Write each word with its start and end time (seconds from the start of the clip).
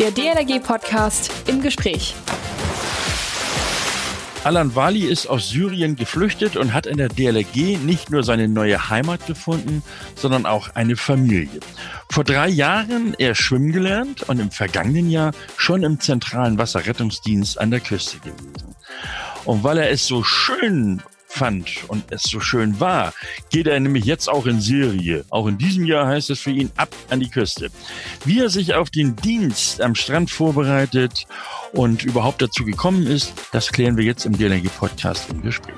Der 0.00 0.10
DLRG-Podcast 0.10 1.30
im 1.46 1.62
Gespräch. 1.62 2.16
Alan 4.42 4.74
Wali 4.74 5.04
ist 5.04 5.28
aus 5.28 5.50
Syrien 5.50 5.94
geflüchtet 5.94 6.56
und 6.56 6.74
hat 6.74 6.86
in 6.86 6.96
der 6.96 7.08
DLRG 7.08 7.78
nicht 7.78 8.10
nur 8.10 8.24
seine 8.24 8.48
neue 8.48 8.90
Heimat 8.90 9.24
gefunden, 9.28 9.84
sondern 10.16 10.46
auch 10.46 10.74
eine 10.74 10.96
Familie. 10.96 11.60
Vor 12.10 12.24
drei 12.24 12.48
Jahren 12.48 13.14
er 13.18 13.36
schwimmen 13.36 13.70
gelernt 13.70 14.28
und 14.28 14.40
im 14.40 14.50
vergangenen 14.50 15.10
Jahr 15.10 15.30
schon 15.56 15.84
im 15.84 16.00
zentralen 16.00 16.58
Wasserrettungsdienst 16.58 17.60
an 17.60 17.70
der 17.70 17.80
Küste 17.80 18.18
gewesen. 18.18 18.74
Und 19.44 19.62
weil 19.62 19.78
er 19.78 19.90
es 19.92 20.08
so 20.08 20.24
schön 20.24 21.02
fand 21.34 21.88
und 21.88 22.04
es 22.12 22.22
so 22.22 22.38
schön 22.38 22.78
war, 22.78 23.12
geht 23.50 23.66
er 23.66 23.78
nämlich 23.80 24.04
jetzt 24.04 24.28
auch 24.28 24.46
in 24.46 24.60
Serie. 24.60 25.24
Auch 25.30 25.48
in 25.48 25.58
diesem 25.58 25.84
Jahr 25.84 26.06
heißt 26.06 26.30
es 26.30 26.40
für 26.40 26.52
ihn 26.52 26.70
ab 26.76 26.94
an 27.10 27.18
die 27.18 27.28
Küste. 27.28 27.70
Wie 28.24 28.38
er 28.38 28.50
sich 28.50 28.74
auf 28.74 28.88
den 28.88 29.16
Dienst 29.16 29.80
am 29.80 29.96
Strand 29.96 30.30
vorbereitet 30.30 31.26
und 31.72 32.04
überhaupt 32.04 32.40
dazu 32.40 32.64
gekommen 32.64 33.06
ist, 33.06 33.34
das 33.50 33.72
klären 33.72 33.96
wir 33.96 34.04
jetzt 34.04 34.24
im 34.26 34.38
DLRG 34.38 34.68
Podcast 34.78 35.28
im 35.30 35.42
Gespräch. 35.42 35.74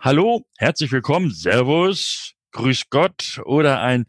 Hallo, 0.00 0.44
herzlich 0.56 0.90
willkommen, 0.90 1.30
Servus, 1.30 2.32
Grüß 2.52 2.84
Gott 2.90 3.40
oder 3.44 3.80
ein 3.80 4.06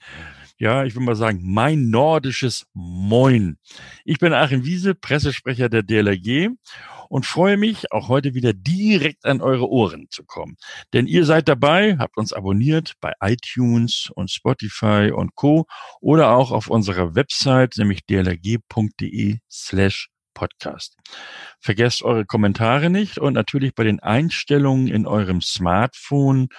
ja, 0.60 0.86
ich 0.86 0.96
will 0.96 1.04
mal 1.04 1.16
sagen, 1.16 1.42
mein 1.44 1.90
nordisches 1.90 2.68
Moin. 2.74 3.58
Ich 4.06 4.20
bin 4.20 4.32
Achim 4.32 4.64
Wiese, 4.64 4.96
Pressesprecher 4.96 5.68
der 5.68 5.84
DLRG 5.84 6.52
und 7.10 7.26
freue 7.26 7.58
mich, 7.58 7.92
auch 7.92 8.10
heute 8.10 8.34
wieder 8.34 8.54
direkt 8.54 9.26
an 9.26 9.42
eure 9.42 9.70
Ohren 9.70 10.08
zu 10.10 10.24
kommen. 10.24 10.58
Denn 10.94 11.08
ihr 11.08 11.26
seid 11.26 11.48
dabei, 11.48 11.98
habt 11.98 12.18
uns 12.18 12.34
abonniert 12.34 12.94
bei 13.02 13.14
iTunes 13.22 14.10
und 14.14 14.32
Spotify 14.32 15.12
und 15.14 15.36
Co. 15.36 15.66
oder 16.02 16.32
auch 16.36 16.52
auf 16.52 16.68
unserer 16.68 17.16
Website, 17.16 17.76
nämlich 17.78 18.06
dlrg.de 18.06 19.40
slash 19.50 20.10
Podcast. 20.34 20.98
Vergesst 21.60 22.02
eure 22.02 22.26
Kommentare 22.26 22.90
nicht 22.90 23.20
und 23.20 23.34
natürlich 23.34 23.76
bei 23.76 23.84
den 23.84 24.00
Einstellungen 24.00 24.88
in 24.88 25.06
eurem 25.06 25.42
Smartphone, 25.42 26.50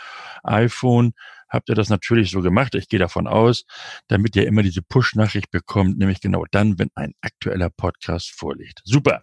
iPhone 0.42 1.12
habt 1.54 1.68
ihr 1.68 1.74
das 1.74 1.88
natürlich 1.88 2.30
so 2.30 2.42
gemacht. 2.42 2.74
Ich 2.74 2.88
gehe 2.88 2.98
davon 2.98 3.26
aus, 3.26 3.64
damit 4.08 4.36
ihr 4.36 4.46
immer 4.46 4.62
diese 4.62 4.82
Push-Nachricht 4.82 5.50
bekommt, 5.50 5.98
nämlich 5.98 6.20
genau 6.20 6.44
dann, 6.50 6.78
wenn 6.78 6.90
ein 6.94 7.14
aktueller 7.20 7.70
Podcast 7.70 8.30
vorliegt. 8.30 8.80
Super. 8.84 9.22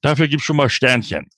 Dafür 0.00 0.28
gibt's 0.28 0.44
schon 0.44 0.56
mal 0.56 0.70
Sternchen. 0.70 1.28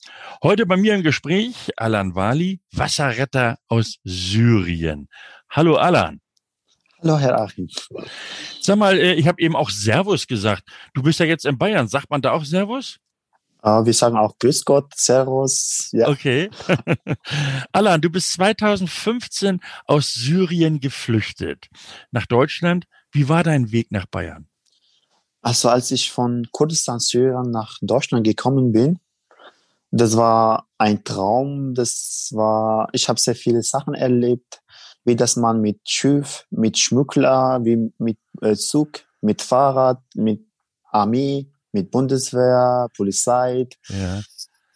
Heute 0.43 0.65
bei 0.65 0.77
mir 0.77 0.95
im 0.95 1.03
Gespräch 1.03 1.71
Alan 1.75 2.15
Wali, 2.15 2.61
Wasserretter 2.71 3.57
aus 3.67 3.97
Syrien. 4.03 5.09
Hallo 5.49 5.75
Alan. 5.75 6.21
Hallo, 7.01 7.19
Herr 7.19 7.39
Achim. 7.39 7.67
Sag 8.59 8.77
mal, 8.77 8.97
äh, 8.97 9.13
ich 9.13 9.27
habe 9.27 9.41
eben 9.41 9.55
auch 9.55 9.69
Servus 9.69 10.25
gesagt. 10.25 10.63
Du 10.93 11.03
bist 11.03 11.19
ja 11.19 11.27
jetzt 11.27 11.45
in 11.45 11.57
Bayern. 11.57 11.87
Sagt 11.87 12.09
man 12.09 12.21
da 12.21 12.31
auch 12.31 12.43
Servus? 12.43 12.97
Uh, 13.63 13.85
wir 13.85 13.93
sagen 13.93 14.17
auch 14.17 14.37
Grüß 14.39 14.65
Gott, 14.65 14.93
Servus. 14.95 15.89
Ja. 15.91 16.07
Okay. 16.09 16.49
Alan, 17.71 17.99
du 18.01 18.09
bist 18.09 18.33
2015 18.33 19.59
aus 19.85 20.13
Syrien 20.13 20.79
geflüchtet 20.79 21.67
nach 22.11 22.27
Deutschland. 22.27 22.85
Wie 23.11 23.29
war 23.29 23.43
dein 23.43 23.71
Weg 23.71 23.91
nach 23.91 24.05
Bayern? 24.05 24.47
Also 25.41 25.69
als 25.69 25.91
ich 25.91 26.11
von 26.11 26.47
Kurdistan, 26.51 26.99
Syrien 26.99 27.51
nach 27.51 27.77
Deutschland 27.81 28.25
gekommen 28.25 28.71
bin, 28.71 28.99
das 29.91 30.17
war 30.17 30.67
ein 30.77 31.03
Traum. 31.03 31.73
Das 31.73 32.29
war, 32.33 32.89
ich 32.91 33.09
habe 33.09 33.19
sehr 33.19 33.35
viele 33.35 33.63
Sachen 33.63 33.93
erlebt, 33.93 34.61
wie 35.05 35.15
das 35.15 35.35
man 35.35 35.61
mit 35.61 35.79
Schiff, 35.89 36.45
mit 36.49 36.77
Schmuggler, 36.77 37.63
wie 37.63 37.91
mit 37.97 38.19
äh, 38.41 38.55
Zug, 38.55 39.05
mit 39.21 39.41
Fahrrad, 39.41 40.01
mit 40.15 40.45
Armee, 40.91 41.49
mit 41.77 41.91
Bundeswehr, 41.91 42.87
Polizei. 42.95 43.67
Ja. 43.87 44.21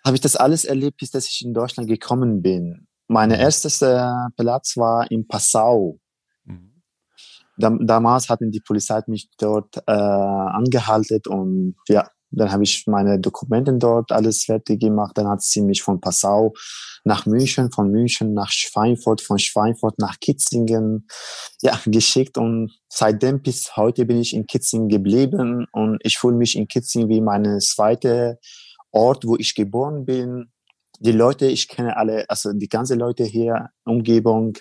Habe 0.06 0.16
ich 0.16 0.22
das 0.22 0.36
alles 0.36 0.66
erlebt, 0.66 0.98
bis 0.98 1.12
dass 1.12 1.28
ich 1.28 1.44
in 1.44 1.54
Deutschland 1.54 1.88
gekommen 1.90 2.42
bin. 2.42 2.88
Mein 3.08 3.30
mhm. 3.30 3.36
erster 3.36 4.30
Platz 4.38 4.78
war 4.78 5.10
in 5.12 5.28
Passau. 5.28 6.00
Mhm. 6.46 6.74
damals 7.58 8.30
hatten 8.30 8.52
die 8.52 8.62
Polizei 8.62 9.02
mich 9.08 9.30
dort 9.38 9.78
äh, 9.86 9.92
angehalten 9.92 11.22
und 11.28 11.76
ja, 11.88 12.10
dann 12.32 12.52
habe 12.52 12.64
ich 12.64 12.88
meine 12.88 13.20
Dokumente 13.20 13.74
dort 13.74 14.12
alles 14.12 14.46
fertig 14.46 14.80
gemacht. 14.80 15.18
Dann 15.18 15.28
hat 15.28 15.42
sie 15.42 15.62
mich 15.62 15.82
von 15.82 16.00
Passau 16.00 16.54
nach 17.04 17.26
München, 17.26 17.72
von 17.72 17.92
München 17.92 18.34
nach 18.34 18.52
Schweinfurt, 18.52 19.22
von 19.22 19.38
Schweinfurt 19.38 20.00
nach 20.00 20.20
Kitzingen 20.20 21.08
ja, 21.62 21.80
geschickt. 21.86 22.38
Und 22.38 22.72
seitdem 22.88 23.42
bis 23.42 23.76
heute 23.76 24.06
bin 24.06 24.20
ich 24.20 24.34
in 24.34 24.48
Kitzingen 24.48 24.88
geblieben. 24.88 25.68
Und 25.74 26.00
ich 26.04 26.18
fühle 26.18 26.38
mich 26.38 26.56
in 26.56 26.68
Kitzingen 26.68 27.10
wie 27.10 27.22
meine 27.22 27.60
zweite 27.60 28.40
Ort, 28.92 29.26
wo 29.26 29.36
ich 29.36 29.54
geboren 29.54 30.06
bin. 30.06 30.52
Die 31.00 31.12
Leute, 31.12 31.48
ich 31.48 31.68
kenne 31.68 31.98
alle, 31.98 32.30
also 32.30 32.54
die 32.54 32.70
ganze 32.70 32.96
Leute 32.96 33.26
hier, 33.26 33.70
Umgebung. 33.84 34.58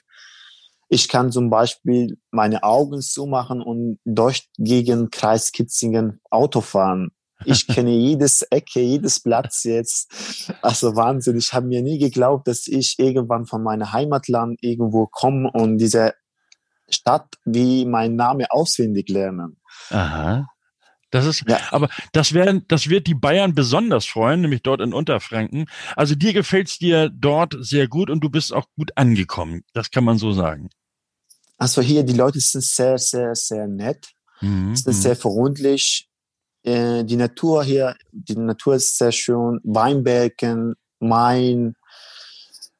Ich 0.89 1.09
kann 1.09 1.31
zum 1.31 1.51
Beispiel 1.51 2.19
meine 2.33 2.65
Augen 2.65 3.01
zumachen 3.01 3.63
und 3.63 4.01
durch 4.05 4.49
gegen 4.59 5.11
Kreis 5.11 5.53
Kitzingen 5.53 6.21
Auto 6.31 6.63
fahren 6.63 7.13
ich 7.45 7.67
kenne 7.67 7.91
jedes 7.91 8.43
Ecke, 8.43 8.81
jedes 8.81 9.21
Platz 9.21 9.65
jetzt. 9.65 10.13
Also 10.63 10.97
Wahnsinn. 10.97 11.37
Ich 11.37 11.53
habe 11.53 11.67
mir 11.67 11.83
nie 11.83 11.99
geglaubt, 11.99 12.49
dass 12.49 12.67
ich 12.67 12.99
irgendwann 12.99 13.47
von 13.47 13.63
meinem 13.63 13.93
Heimatland 13.93 14.59
irgendwo 14.63 15.07
komme 15.07 15.51
und 15.51 15.79
diese 15.79 16.15
Stadt 16.89 17.37
wie 17.45 17.85
mein 17.85 18.17
Name 18.17 18.51
auswendig 18.51 19.09
lernen. 19.09 19.57
Aha. 19.91 20.49
Das 21.11 21.27
ist, 21.27 21.45
ja. 21.49 21.59
aber 21.73 21.89
das 22.13 22.35
werden, 22.35 22.65
das 22.69 22.89
wird 22.89 23.09
die 23.09 23.15
Bayern 23.15 23.55
besonders 23.55 24.07
freuen, 24.07 24.43
nämlich 24.43 24.63
dort 24.63 24.81
in 24.81 24.95
Unterfranken. 24.95 25.67
Also 25.97 26.15
dir 26.15 26.33
gefällt's 26.33 26.79
dir 26.79 27.11
dort 27.11 27.57
sehr 27.59 27.89
gut 27.89 28.11
und 28.11 28.21
du 28.23 28.31
bist 28.31 28.53
auch 28.53 28.67
gut 28.77 28.93
angekommen. 28.97 29.63
Das 29.73 29.91
kann 29.91 30.05
man 30.05 30.19
so 30.19 30.33
sagen. 30.33 30.71
Also 31.59 31.83
hier, 31.83 32.05
die 32.05 32.15
Leute 32.15 32.39
sind 32.39 32.65
sehr, 32.65 32.97
sehr, 32.97 33.35
sehr 33.35 33.67
nett, 33.67 34.13
mhm. 34.41 34.77
sind 34.77 34.95
sehr 34.95 35.15
mhm. 35.15 35.19
freundlich. 35.19 36.10
Äh, 36.63 37.05
die 37.05 37.17
Natur 37.17 37.65
hier, 37.65 37.97
die 38.13 38.37
Natur 38.37 38.75
ist 38.75 38.99
sehr 38.99 39.13
schön, 39.13 39.61
Weinbergen, 39.65 40.75
Main, 40.99 41.75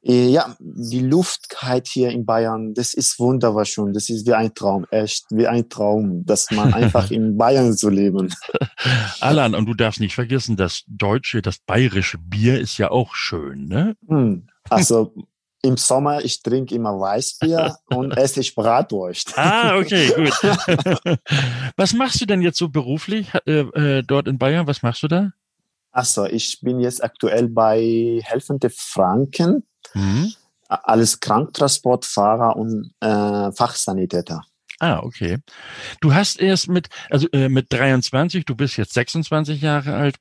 äh, 0.03 0.29
ja, 0.29 0.55
die 0.59 1.01
Luftkeit 1.01 1.87
hier 1.87 2.09
in 2.09 2.25
Bayern, 2.25 2.73
das 2.73 2.93
ist 2.93 3.19
wunderschön. 3.19 3.93
Das 3.93 4.09
ist 4.09 4.25
wie 4.25 4.33
ein 4.33 4.53
Traum, 4.53 4.85
echt 4.89 5.25
wie 5.29 5.47
ein 5.47 5.69
Traum, 5.69 6.25
dass 6.25 6.49
man 6.51 6.73
einfach 6.73 7.11
in 7.11 7.37
Bayern 7.37 7.73
so 7.73 7.89
leben. 7.89 8.33
Alan, 9.19 9.53
und 9.53 9.67
du 9.67 9.73
darfst 9.73 9.99
nicht 9.99 10.15
vergessen, 10.15 10.57
das 10.57 10.83
deutsche, 10.87 11.41
das 11.41 11.59
bayerische 11.59 12.17
Bier 12.17 12.59
ist 12.59 12.77
ja 12.77 12.89
auch 12.89 13.13
schön, 13.13 13.67
ne? 13.67 13.95
Also 14.69 15.13
im 15.63 15.77
Sommer, 15.77 16.23
ich 16.23 16.41
trinke 16.41 16.75
immer 16.75 16.99
Weißbier 16.99 17.77
und 17.85 18.11
esse 18.17 18.41
ich 18.41 18.55
Bratwurst. 18.55 19.37
Ah, 19.37 19.77
okay, 19.77 20.11
gut. 20.15 20.33
Was 21.77 21.93
machst 21.93 22.21
du 22.21 22.25
denn 22.25 22.41
jetzt 22.41 22.57
so 22.57 22.69
beruflich 22.69 23.31
äh, 23.45 23.59
äh, 23.59 24.03
dort 24.03 24.27
in 24.27 24.37
Bayern? 24.37 24.67
Was 24.67 24.81
machst 24.81 25.03
du 25.03 25.07
da? 25.07 25.31
Achso, 25.91 26.25
ich 26.25 26.59
bin 26.61 26.79
jetzt 26.79 27.03
aktuell 27.03 27.49
bei 27.49 28.21
Helfende 28.23 28.69
Franken 28.69 29.63
mhm. 29.93 30.33
als 30.67 31.19
Kranktransportfahrer 31.19 32.55
und 32.55 32.93
äh, 33.01 33.51
Fachsanitäter. 33.51 34.41
Ah, 34.81 34.99
okay. 35.03 35.37
Du 35.99 36.15
hast 36.15 36.39
erst 36.39 36.67
mit, 36.67 36.89
also 37.11 37.27
äh, 37.33 37.49
mit 37.49 37.71
23, 37.71 38.45
du 38.45 38.55
bist 38.55 38.77
jetzt 38.77 38.93
26 38.93 39.61
Jahre 39.61 39.93
alt, 39.93 40.15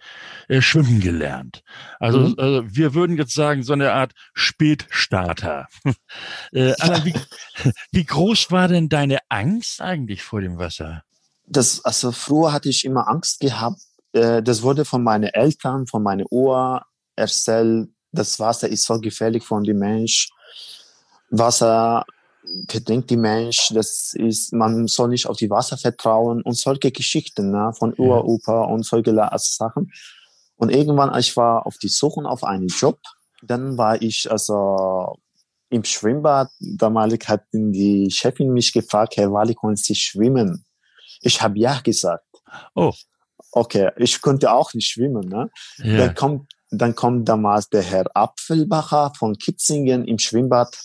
äh, 0.49 0.61
schwimmen 0.61 1.01
gelernt. 1.01 1.63
Also 1.99 2.19
mhm. 2.19 2.35
äh, 2.39 2.77
wir 2.77 2.93
würden 2.93 3.17
jetzt 3.17 3.33
sagen, 3.33 3.63
so 3.63 3.73
eine 3.73 3.93
Art 3.93 4.13
Spätstarter. 4.35 5.67
äh, 6.53 6.75
Anna, 6.79 7.07
wie, 7.07 7.15
wie 7.91 8.05
groß 8.05 8.51
war 8.51 8.69
denn 8.69 8.91
deine 8.91 9.21
Angst 9.31 9.81
eigentlich 9.81 10.23
vor 10.23 10.43
dem 10.43 10.59
Wasser? 10.59 11.05
Das, 11.47 11.83
also 11.83 12.13
früher 12.13 12.53
hatte 12.53 12.69
ich 12.69 12.85
immer 12.85 13.09
Angst 13.09 13.41
gehabt. 13.41 13.81
Äh, 14.13 14.43
das 14.43 14.61
wurde 14.61 14.85
von 14.85 15.03
meinen 15.03 15.31
Eltern, 15.31 15.87
von 15.87 16.03
meiner 16.03 16.31
Uhr 16.31 16.85
erzählt, 17.17 17.89
das 18.13 18.39
Wasser 18.39 18.69
ist 18.69 18.85
so 18.85 19.01
gefährlich 19.01 19.43
von 19.43 19.65
dem 19.65 19.79
Mensch. 19.79 20.29
Wasser 21.31 22.05
denkt 22.43 23.11
die 23.11 23.17
Mensch, 23.17 23.71
das 23.75 24.13
ist, 24.15 24.53
man 24.53 24.87
soll 24.87 25.09
nicht 25.09 25.27
auf 25.27 25.37
die 25.37 25.51
Wasser 25.51 25.77
vertrauen 25.77 26.43
und 26.43 26.57
solche 26.57 26.91
Geschichten 26.91 27.51
ne, 27.51 27.73
von 27.79 27.95
ja. 27.97 28.05
Uropa 28.05 28.65
und 28.65 28.85
solche 28.85 29.15
Sachen. 29.37 29.93
Und 30.57 30.71
irgendwann, 30.71 31.17
ich 31.19 31.37
war 31.37 31.67
auf 31.67 31.77
die 31.79 31.89
Suche 31.89 32.25
auf 32.25 32.45
einen 32.45 32.69
Job, 32.69 32.99
dann 33.43 33.79
war 33.79 34.01
ich 34.01 34.31
also 34.31 35.17
im 35.71 35.85
Schwimmbad. 35.85 36.51
Damalig 36.61 37.29
hat 37.29 37.45
die 37.53 38.11
Chefin 38.11 38.53
mich 38.53 38.73
gefragt, 38.73 39.17
Herr 39.17 39.33
Wali, 39.33 39.55
können 39.55 39.77
Sie 39.77 39.95
schwimmen? 39.95 40.65
Ich 41.23 41.41
habe 41.41 41.59
ja 41.59 41.81
gesagt. 41.81 42.27
Oh. 42.75 42.93
Okay, 43.53 43.91
ich 43.97 44.21
konnte 44.21 44.53
auch 44.53 44.75
nicht 44.75 44.89
schwimmen. 44.89 45.29
Ne? 45.29 45.51
Ja. 45.79 45.97
Dann 45.97 46.15
kommt 46.15 46.53
dann 46.71 46.95
kommt 46.95 47.29
damals 47.29 47.69
der 47.69 47.83
Herr 47.83 48.05
Apfelbacher 48.15 49.13
von 49.19 49.37
Kitzingen 49.37 50.05
im 50.05 50.19
Schwimmbad 50.19 50.77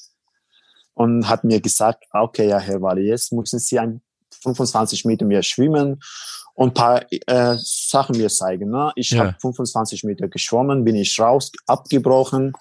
und 0.95 1.29
hat 1.29 1.43
mir 1.43 1.61
gesagt, 1.61 2.05
okay, 2.11 2.49
ja, 2.49 2.57
Herr 2.57 2.81
Wally, 2.81 3.07
jetzt 3.07 3.31
müssen 3.31 3.59
Sie 3.59 3.77
ein 3.77 4.01
25 4.41 5.05
Meter 5.05 5.25
mehr 5.25 5.43
schwimmen 5.43 6.01
und 6.55 6.73
paar 6.73 7.05
äh, 7.11 7.55
Sachen 7.59 8.17
mir 8.17 8.29
zeigen. 8.29 8.69
Ne? 8.71 8.91
Ich 8.95 9.11
Ja. 9.11 9.25
habe 9.25 9.35
25 9.39 10.03
Meter 10.03 10.27
geschwommen, 10.27 10.83
bin 10.83 10.95
ich 10.95 11.19
raus, 11.19 11.51
abgebrochen. 11.67 12.53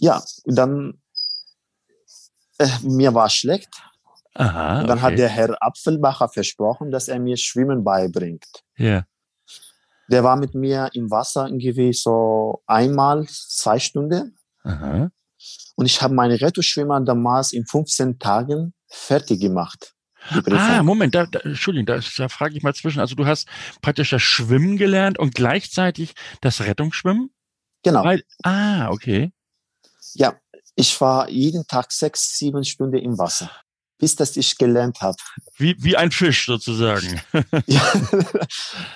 Ja, 0.00 0.22
dann 0.46 1.00
äh, 2.58 2.68
mir 2.82 3.14
war 3.14 3.28
schlecht. 3.30 3.82
Aha. 4.34 4.84
Dann 4.84 4.98
okay. 4.98 5.00
hat 5.00 5.18
der 5.18 5.28
Herr 5.28 5.56
Apfelbacher 5.60 6.28
versprochen, 6.28 6.90
dass 6.90 7.08
er 7.08 7.18
mir 7.18 7.36
Schwimmen 7.36 7.84
beibringt. 7.84 8.46
Ja. 8.76 9.04
Der 10.10 10.24
war 10.24 10.36
mit 10.36 10.54
mir 10.54 10.88
im 10.94 11.10
Wasser 11.10 11.46
irgendwie 11.46 11.92
so 11.92 12.62
einmal 12.66 13.26
zwei 13.28 13.78
Stunden. 13.78 14.38
Aha. 14.62 15.10
Und 15.78 15.86
ich 15.86 16.02
habe 16.02 16.12
meine 16.12 16.40
Rettungsschwimmer 16.40 17.00
damals 17.02 17.52
in 17.52 17.64
15 17.64 18.18
Tagen 18.18 18.74
fertig 18.88 19.40
gemacht. 19.40 19.94
Ah, 20.50 20.82
Moment, 20.82 21.14
da, 21.14 21.24
da, 21.24 21.38
Entschuldigung, 21.38 21.86
da, 21.86 22.00
da 22.16 22.28
frage 22.28 22.56
ich 22.56 22.64
mal 22.64 22.74
zwischen. 22.74 22.98
Also 22.98 23.14
du 23.14 23.26
hast 23.26 23.46
praktisch 23.80 24.10
das 24.10 24.20
Schwimmen 24.20 24.76
gelernt 24.76 25.20
und 25.20 25.36
gleichzeitig 25.36 26.14
das 26.40 26.62
Rettungsschwimmen? 26.62 27.30
genau. 27.84 28.02
Weil, 28.02 28.24
ah, 28.42 28.90
okay. 28.90 29.30
Ja, 30.14 30.34
ich 30.74 31.00
war 31.00 31.30
jeden 31.30 31.64
Tag 31.68 31.92
sechs, 31.92 32.36
sieben 32.36 32.64
Stunden 32.64 32.98
im 32.98 33.16
Wasser, 33.16 33.48
bis 33.98 34.16
das 34.16 34.36
ich 34.36 34.58
gelernt 34.58 35.00
habe. 35.00 35.18
Wie, 35.58 35.76
wie 35.78 35.96
ein 35.96 36.10
Fisch 36.10 36.46
sozusagen. 36.46 37.20
ja, 37.66 37.92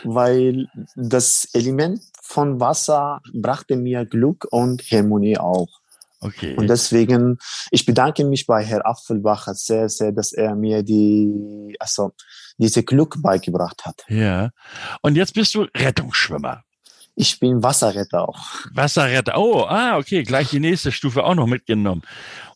weil 0.03 0.67
das 0.97 1.49
Element 1.53 2.03
von 2.21 2.59
Wasser 2.59 3.21
brachte 3.33 3.77
mir 3.77 4.05
Glück 4.05 4.49
und 4.51 4.83
Harmonie 4.91 5.39
auch. 5.39 5.82
Okay. 6.23 6.55
Und 6.57 6.69
deswegen, 6.69 7.39
ich 7.73 7.85
bedanke 7.85 8.25
mich 8.25 8.47
bei 8.47 8.65
Herr 8.65 8.87
Apfelbacher 8.87 9.55
sehr, 9.55 9.89
sehr, 9.89 10.13
dass 10.13 10.33
er 10.33 10.55
mir 10.55 10.85
die, 10.85 11.75
also 11.81 12.13
diese 12.59 12.85
Glück 12.85 13.21
beigebracht 13.21 13.85
hat. 13.85 14.05
ja. 14.09 14.51
Und 15.03 15.17
jetzt 15.17 15.35
bist 15.35 15.55
du 15.55 15.67
Rettungsschwimmer. 15.77 16.63
Ich 17.15 17.39
bin 17.41 17.63
Wasserretter 17.63 18.29
auch. 18.29 18.41
Wasserretter. 18.73 19.37
Oh, 19.37 19.65
ah, 19.69 19.99
okay, 19.99 20.23
gleich 20.23 20.51
die 20.51 20.61
nächste 20.61 20.93
Stufe 20.93 21.25
auch 21.25 21.35
noch 21.35 21.47
mitgenommen. 21.47 22.03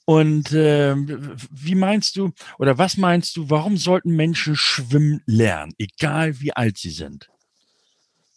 Und 0.06 0.52
ähm, 0.52 1.36
wie 1.50 1.74
meinst 1.74 2.16
du 2.16 2.30
oder 2.58 2.78
was 2.78 2.96
meinst 2.96 3.36
du, 3.36 3.50
warum 3.50 3.76
sollten 3.76 4.14
Menschen 4.14 4.54
schwimmen 4.54 5.20
lernen, 5.26 5.74
egal 5.78 6.40
wie 6.40 6.52
alt 6.52 6.78
sie 6.78 6.90
sind? 6.90 7.28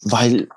Weil 0.01 0.49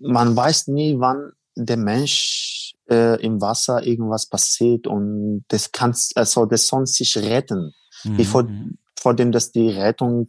man 0.00 0.34
weiß 0.34 0.66
nie, 0.66 0.96
wann 0.98 1.32
der 1.54 1.76
Mensch 1.76 2.55
äh, 2.90 3.20
im 3.22 3.40
Wasser 3.40 3.84
irgendwas 3.86 4.26
passiert 4.26 4.86
und 4.86 5.44
das 5.48 5.72
kann, 5.72 5.94
also 6.14 6.46
das 6.46 6.66
soll 6.68 6.86
sich 6.86 7.16
retten, 7.16 7.72
bevor, 8.04 8.44
Mhm. 8.44 8.78
vor 8.98 9.14
dem, 9.14 9.32
dass 9.32 9.52
die 9.52 9.70
Rettung 9.70 10.28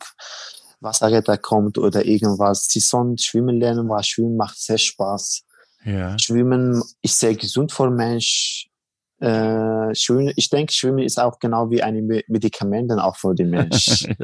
Wasserretter 0.80 1.38
kommt 1.38 1.78
oder 1.78 2.06
irgendwas. 2.06 2.68
Sie 2.70 2.80
sollen 2.80 3.18
schwimmen 3.18 3.60
lernen, 3.60 3.90
weil 3.90 4.04
Schwimmen 4.04 4.38
macht 4.38 4.60
sehr 4.60 4.78
Spaß. 4.78 5.44
Ja. 5.86 6.18
Schwimmen 6.20 6.84
ist 7.02 7.20
sehr 7.20 7.34
gesund 7.36 7.72
für 7.72 7.90
Mensch. 7.90 8.70
Äh, 9.20 9.96
Schwimmen, 9.96 10.32
ich 10.36 10.50
denke, 10.50 10.72
Schwimmen 10.74 11.00
ist 11.00 11.20
auch 11.20 11.40
genau 11.40 11.72
wie 11.72 11.82
ein 11.82 12.06
Me- 12.06 12.24
Medikament 12.28 12.92
dann 12.92 13.00
auch 13.00 13.16
für 13.16 13.34
den 13.34 13.50
Mensch. 13.50 14.06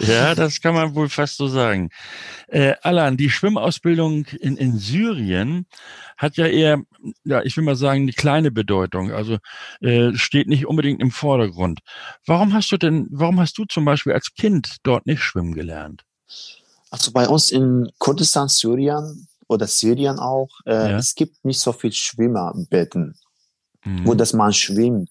Ja, 0.00 0.34
das 0.34 0.60
kann 0.60 0.74
man 0.74 0.94
wohl 0.94 1.08
fast 1.08 1.36
so 1.36 1.48
sagen. 1.48 1.90
Äh, 2.46 2.74
Alan, 2.82 3.16
die 3.16 3.28
Schwimmausbildung 3.30 4.24
in, 4.40 4.56
in 4.56 4.78
Syrien 4.78 5.66
hat 6.16 6.36
ja 6.36 6.46
eher, 6.46 6.80
ja, 7.24 7.42
ich 7.42 7.56
will 7.56 7.64
mal 7.64 7.76
sagen, 7.76 8.02
eine 8.02 8.12
kleine 8.12 8.50
Bedeutung. 8.50 9.12
Also 9.12 9.38
äh, 9.80 10.12
steht 10.14 10.48
nicht 10.48 10.66
unbedingt 10.66 11.02
im 11.02 11.10
Vordergrund. 11.10 11.80
Warum 12.26 12.54
hast 12.54 12.70
du 12.72 12.76
denn, 12.78 13.06
warum 13.10 13.38
hast 13.40 13.58
du 13.58 13.64
zum 13.66 13.84
Beispiel 13.84 14.12
als 14.12 14.32
Kind 14.34 14.76
dort 14.82 15.06
nicht 15.06 15.20
schwimmen 15.22 15.54
gelernt? 15.54 16.04
Also 16.90 17.12
bei 17.12 17.28
uns 17.28 17.50
in 17.50 17.90
Kurdistan, 17.98 18.48
Syrien 18.48 19.28
oder 19.46 19.66
Syrien 19.66 20.18
auch, 20.18 20.48
äh, 20.64 20.72
Ja. 20.92 20.96
es 20.98 21.14
gibt 21.14 21.44
nicht 21.44 21.60
so 21.60 21.72
viel 21.72 21.92
Schwimmerbetten, 21.92 23.14
Mhm. 23.88 24.06
wo 24.06 24.14
das 24.14 24.32
man 24.32 24.52
schwimmt. 24.52 25.10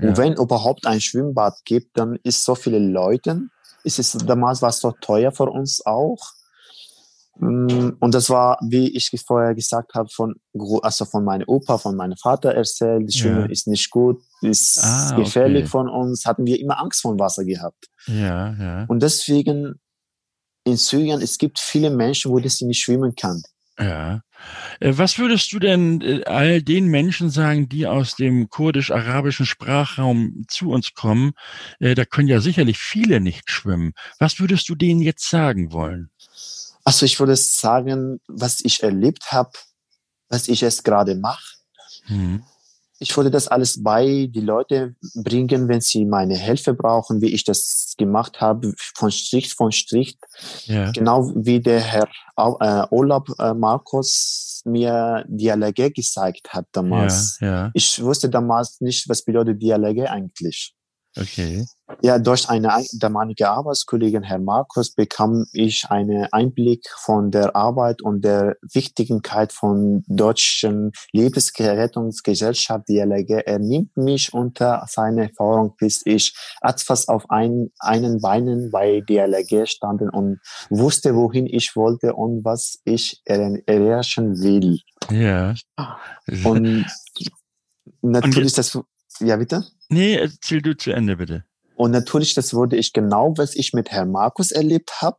Ja. 0.00 0.08
Und 0.08 0.16
wenn 0.18 0.34
überhaupt 0.34 0.86
ein 0.86 1.00
Schwimmbad 1.00 1.54
gibt, 1.64 1.96
dann 1.98 2.18
ist 2.22 2.44
so 2.44 2.54
viele 2.54 2.78
Leute. 2.78 3.42
Es 3.84 3.98
ist 3.98 4.28
damals 4.28 4.60
war 4.60 4.68
es 4.70 4.80
so 4.80 4.92
teuer 5.00 5.32
für 5.32 5.46
uns 5.46 5.84
auch. 5.86 6.18
Mm, 7.40 7.90
Und 8.00 8.14
das 8.14 8.28
war, 8.30 8.58
wie 8.62 8.88
ich 8.96 9.10
vorher 9.24 9.54
gesagt 9.54 9.94
habe, 9.94 10.08
von, 10.10 10.34
also 10.82 11.04
von 11.04 11.24
meinem 11.24 11.44
Opa, 11.46 11.78
von 11.78 11.94
meinem 11.94 12.16
Vater 12.16 12.52
erzählt, 12.52 13.08
die 13.08 13.16
Schwimmen 13.16 13.42
Ja. 13.44 13.50
ist 13.50 13.68
nicht 13.68 13.90
gut, 13.90 14.20
ist 14.42 14.80
Ah, 14.82 15.14
gefährlich 15.16 15.62
okay. 15.62 15.70
von 15.70 15.88
uns, 15.88 16.26
hatten 16.26 16.44
wir 16.46 16.58
immer 16.58 16.80
Angst 16.80 17.00
vor 17.02 17.16
Wasser 17.18 17.44
gehabt. 17.44 17.86
Ja, 18.06 18.52
ja, 18.58 18.84
Und 18.88 19.02
deswegen 19.04 19.80
in 20.64 20.76
Syrien, 20.76 21.22
es 21.22 21.38
gibt 21.38 21.58
viele 21.60 21.90
Menschen, 21.90 22.32
wo 22.32 22.40
das 22.40 22.60
nicht 22.60 22.82
schwimmen 22.82 23.14
kann. 23.14 23.42
Ja. 23.78 24.22
Äh, 24.80 24.92
Was 24.96 25.18
würdest 25.18 25.52
du 25.52 25.58
denn 25.58 26.00
äh, 26.00 26.24
all 26.24 26.62
den 26.62 26.86
Menschen 26.86 27.30
sagen, 27.30 27.68
die 27.68 27.86
aus 27.86 28.14
dem 28.16 28.48
kurdisch-arabischen 28.48 29.46
Sprachraum 29.46 30.44
zu 30.48 30.70
uns 30.70 30.94
kommen? 30.94 31.32
Äh, 31.80 31.94
Da 31.94 32.04
können 32.04 32.28
ja 32.28 32.40
sicherlich 32.40 32.78
viele 32.78 33.20
nicht 33.20 33.50
schwimmen. 33.50 33.92
Was 34.18 34.40
würdest 34.40 34.68
du 34.68 34.74
denen 34.74 35.00
jetzt 35.00 35.28
sagen 35.28 35.72
wollen? 35.72 36.10
Also 36.84 37.04
ich 37.04 37.18
würde 37.20 37.36
sagen, 37.36 38.20
was 38.28 38.60
ich 38.64 38.82
erlebt 38.82 39.32
habe, 39.32 39.50
was 40.28 40.48
ich 40.48 40.60
jetzt 40.60 40.84
gerade 40.84 41.14
mache, 41.14 41.58
Hm. 42.06 42.42
Ich 42.98 43.16
würde 43.16 43.30
das 43.30 43.48
alles 43.48 43.82
bei 43.82 44.28
die 44.30 44.40
Leute 44.40 44.94
bringen, 45.14 45.68
wenn 45.68 45.80
sie 45.80 46.04
meine 46.04 46.36
Hilfe 46.36 46.74
brauchen, 46.74 47.20
wie 47.20 47.32
ich 47.32 47.44
das 47.44 47.94
gemacht 47.96 48.40
habe, 48.40 48.72
von 48.96 49.10
Strich 49.10 49.54
von 49.54 49.72
Strich. 49.72 50.18
Ja, 50.66 50.90
Genau 50.92 51.30
wie 51.34 51.60
der 51.60 51.80
Herr 51.80 52.08
äh, 52.36 52.86
Olaf 52.90 53.24
äh, 53.38 53.54
Markus 53.54 54.62
mir 54.64 55.24
Dialoge 55.28 55.90
gezeigt 55.90 56.48
hat 56.52 56.64
ja, 56.64 56.70
damals. 56.72 57.38
ja, 57.40 57.70
Ich 57.74 58.02
wusste 58.02 58.28
damals 58.28 58.80
nicht, 58.80 59.08
was 59.08 59.24
bedeutet 59.24 59.62
Dialoge 59.62 60.10
eigentlich. 60.10 60.74
Okay. 61.20 61.64
Ja, 62.02 62.18
durch 62.18 62.48
eine 62.48 62.74
ein- 62.74 62.86
damalige 62.98 63.48
Arbeitskollegin, 63.48 64.22
Herr 64.22 64.38
Markus, 64.38 64.92
bekam 64.94 65.46
ich 65.52 65.86
einen 65.88 66.28
Einblick 66.32 66.86
von 66.98 67.30
der 67.30 67.56
Arbeit 67.56 68.02
und 68.02 68.22
der 68.24 68.56
Wichtigkeit 68.72 69.52
von 69.52 70.04
deutschen 70.06 70.92
Lebensrettungsgesellschaft 71.12 72.88
DLG. 72.88 73.42
Er 73.46 73.58
nimmt 73.58 73.96
mich 73.96 74.32
unter 74.34 74.84
seine 74.88 75.28
Erfahrung, 75.30 75.74
bis 75.78 76.02
ich 76.04 76.34
etwas 76.60 77.08
auf 77.08 77.28
ein, 77.30 77.70
einen 77.78 78.20
Beinen 78.20 78.70
bei 78.70 79.00
DLG 79.00 79.66
standen 79.66 80.10
und 80.10 80.40
wusste, 80.70 81.14
wohin 81.14 81.46
ich 81.46 81.74
wollte 81.74 82.14
und 82.14 82.44
was 82.44 82.80
ich 82.84 83.20
er- 83.24 83.62
erreichen 83.66 84.40
will. 84.42 84.78
Ja. 85.10 85.54
Und 86.44 86.86
natürlich 88.02 88.52
das, 88.52 88.78
ja 89.20 89.36
bitte? 89.36 89.64
Nee, 89.88 90.14
erzähl 90.14 90.62
du 90.62 90.76
zu 90.76 90.92
Ende, 90.92 91.16
bitte. 91.16 91.44
Und 91.76 91.92
natürlich, 91.92 92.34
das 92.34 92.54
wurde 92.54 92.76
ich 92.76 92.92
genau, 92.92 93.34
was 93.36 93.54
ich 93.54 93.72
mit 93.72 93.90
Herrn 93.90 94.10
Markus 94.10 94.50
erlebt 94.50 95.00
habe, 95.00 95.18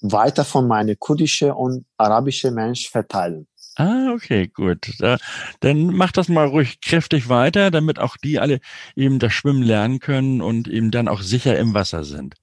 weiter 0.00 0.44
von 0.44 0.66
meine 0.66 0.96
kurdische 0.96 1.54
und 1.54 1.84
arabische 1.96 2.50
Mensch 2.50 2.88
verteilen. 2.88 3.46
Ah, 3.76 4.12
okay, 4.12 4.48
gut. 4.48 4.92
Da, 4.98 5.18
dann 5.60 5.86
mach 5.86 6.12
das 6.12 6.28
mal 6.28 6.46
ruhig 6.46 6.80
kräftig 6.80 7.28
weiter, 7.28 7.70
damit 7.70 7.98
auch 7.98 8.16
die 8.16 8.38
alle 8.38 8.60
eben 8.96 9.18
das 9.18 9.32
Schwimmen 9.32 9.62
lernen 9.62 10.00
können 10.00 10.42
und 10.42 10.68
eben 10.68 10.90
dann 10.90 11.08
auch 11.08 11.22
sicher 11.22 11.58
im 11.58 11.72
Wasser 11.72 12.04
sind. 12.04 12.34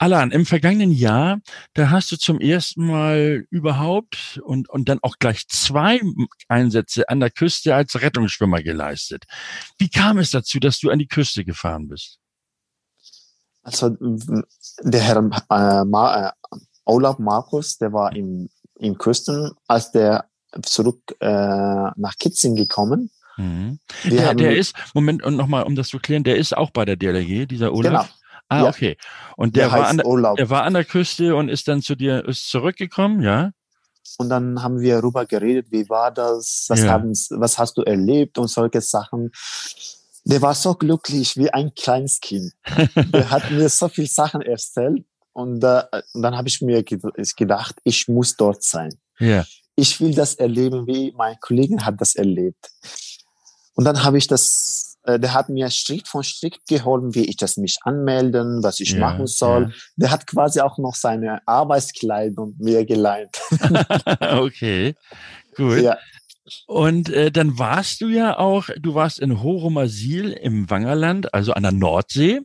Alan, 0.00 0.30
im 0.30 0.46
vergangenen 0.46 0.92
Jahr, 0.92 1.40
da 1.74 1.90
hast 1.90 2.10
du 2.10 2.16
zum 2.16 2.40
ersten 2.40 2.86
Mal 2.86 3.44
überhaupt 3.50 4.40
und, 4.42 4.66
und 4.70 4.88
dann 4.88 4.98
auch 5.02 5.16
gleich 5.18 5.46
zwei 5.48 6.00
Einsätze 6.48 7.06
an 7.10 7.20
der 7.20 7.30
Küste 7.30 7.74
als 7.74 8.00
Rettungsschwimmer 8.00 8.62
geleistet. 8.62 9.24
Wie 9.76 9.90
kam 9.90 10.16
es 10.16 10.30
dazu, 10.30 10.58
dass 10.58 10.80
du 10.80 10.88
an 10.88 10.98
die 10.98 11.06
Küste 11.06 11.44
gefahren 11.44 11.88
bist? 11.88 12.18
Also 13.62 13.94
der 14.82 15.00
Herr 15.02 15.18
äh, 15.18 15.84
Ma, 15.84 16.28
äh, 16.28 16.56
Olaf 16.86 17.18
Markus, 17.18 17.76
der 17.76 17.92
war 17.92 18.16
im, 18.16 18.48
im 18.78 18.96
Küsten, 18.96 19.50
als 19.68 19.92
der 19.92 20.30
zurück 20.62 21.14
äh, 21.20 21.26
nach 21.26 22.16
Kitzing 22.18 22.56
gekommen. 22.56 23.10
Mhm. 23.36 23.80
Der, 24.04 24.34
der 24.34 24.56
ist, 24.56 24.74
Moment, 24.94 25.22
und 25.22 25.36
nochmal, 25.36 25.64
um 25.64 25.76
das 25.76 25.88
zu 25.88 25.98
klären, 25.98 26.24
der 26.24 26.36
ist 26.36 26.56
auch 26.56 26.70
bei 26.70 26.86
der 26.86 26.96
DLRG, 26.96 27.46
dieser 27.46 27.74
Olaf? 27.74 28.06
Genau. 28.06 28.19
Ah, 28.50 28.64
Ja. 28.64 28.68
okay. 28.68 28.96
Und 29.36 29.56
der, 29.56 29.68
der, 29.70 29.78
war 29.78 29.86
an 29.88 29.96
der, 29.98 30.06
Olaf. 30.06 30.38
Er 30.38 30.50
war 30.50 30.64
an 30.64 30.74
der 30.74 30.84
Küste 30.84 31.34
und 31.36 31.48
ist 31.48 31.66
dann 31.68 31.80
zu 31.82 31.94
dir, 31.94 32.26
ist 32.28 32.50
zurückgekommen, 32.50 33.22
ja? 33.22 33.52
Und 34.18 34.28
dann 34.28 34.62
haben 34.62 34.80
wir 34.80 34.96
darüber 34.96 35.24
geredet, 35.24 35.68
wie 35.70 35.88
war 35.88 36.10
das, 36.10 36.66
was, 36.68 36.80
Ja. 36.82 36.88
haben, 36.90 37.12
was 37.30 37.58
hast 37.58 37.78
du 37.78 37.82
erlebt 37.82 38.38
und 38.38 38.48
solche 38.48 38.80
Sachen. 38.80 39.30
Der 40.24 40.42
war 40.42 40.54
so 40.54 40.74
glücklich 40.74 41.36
wie 41.36 41.50
ein 41.50 41.72
kleines 41.74 42.20
Kind. 42.20 42.52
der 42.94 43.30
hat 43.30 43.50
mir 43.50 43.68
so 43.68 43.88
viel 43.88 44.06
Sachen 44.08 44.42
erzählt 44.42 45.04
und, 45.32 45.62
äh, 45.64 45.82
und 46.12 46.22
dann 46.22 46.36
habe 46.36 46.48
ich 46.48 46.60
mir 46.60 46.82
ge- 46.82 46.98
gedacht, 47.36 47.76
ich 47.84 48.08
muss 48.08 48.36
dort 48.36 48.62
sein. 48.62 48.92
Ja. 49.18 49.46
Ich 49.76 50.00
will 50.00 50.14
das 50.14 50.34
erleben, 50.34 50.86
wie 50.86 51.12
mein 51.16 51.36
Kollege 51.40 51.76
hat 51.84 52.00
das 52.00 52.16
erlebt. 52.16 52.68
Und 53.74 53.84
dann 53.84 54.02
habe 54.02 54.18
ich 54.18 54.26
das 54.26 54.89
der 55.06 55.32
hat 55.34 55.48
mir 55.48 55.70
Schritt 55.70 56.06
von 56.08 56.22
Schritt 56.22 56.58
geholfen, 56.68 57.14
wie 57.14 57.24
ich 57.24 57.36
das 57.36 57.56
mich 57.56 57.78
anmelden, 57.82 58.62
was 58.62 58.80
ich 58.80 58.92
Ja, 58.92 58.98
machen 59.00 59.26
soll. 59.26 59.62
ja. 59.64 59.70
Der 59.96 60.10
hat 60.10 60.26
quasi 60.26 60.60
auch 60.60 60.78
noch 60.78 60.94
seine 60.94 61.40
Arbeitskleidung 61.46 62.54
mir 62.58 62.84
geleiht. 62.84 63.40
okay, 64.20 64.94
gut. 65.56 65.78
ja, 65.80 65.96
Und 66.66 67.08
äh, 67.10 67.30
dann 67.30 67.58
warst 67.58 68.00
du 68.00 68.08
ja 68.08 68.38
auch, 68.38 68.68
du 68.78 68.94
warst 68.94 69.18
in 69.20 69.42
Horomasil 69.42 70.32
im 70.32 70.68
Wangerland, 70.68 71.32
also 71.32 71.52
an 71.52 71.62
der 71.62 71.72
Nordsee, 71.72 72.40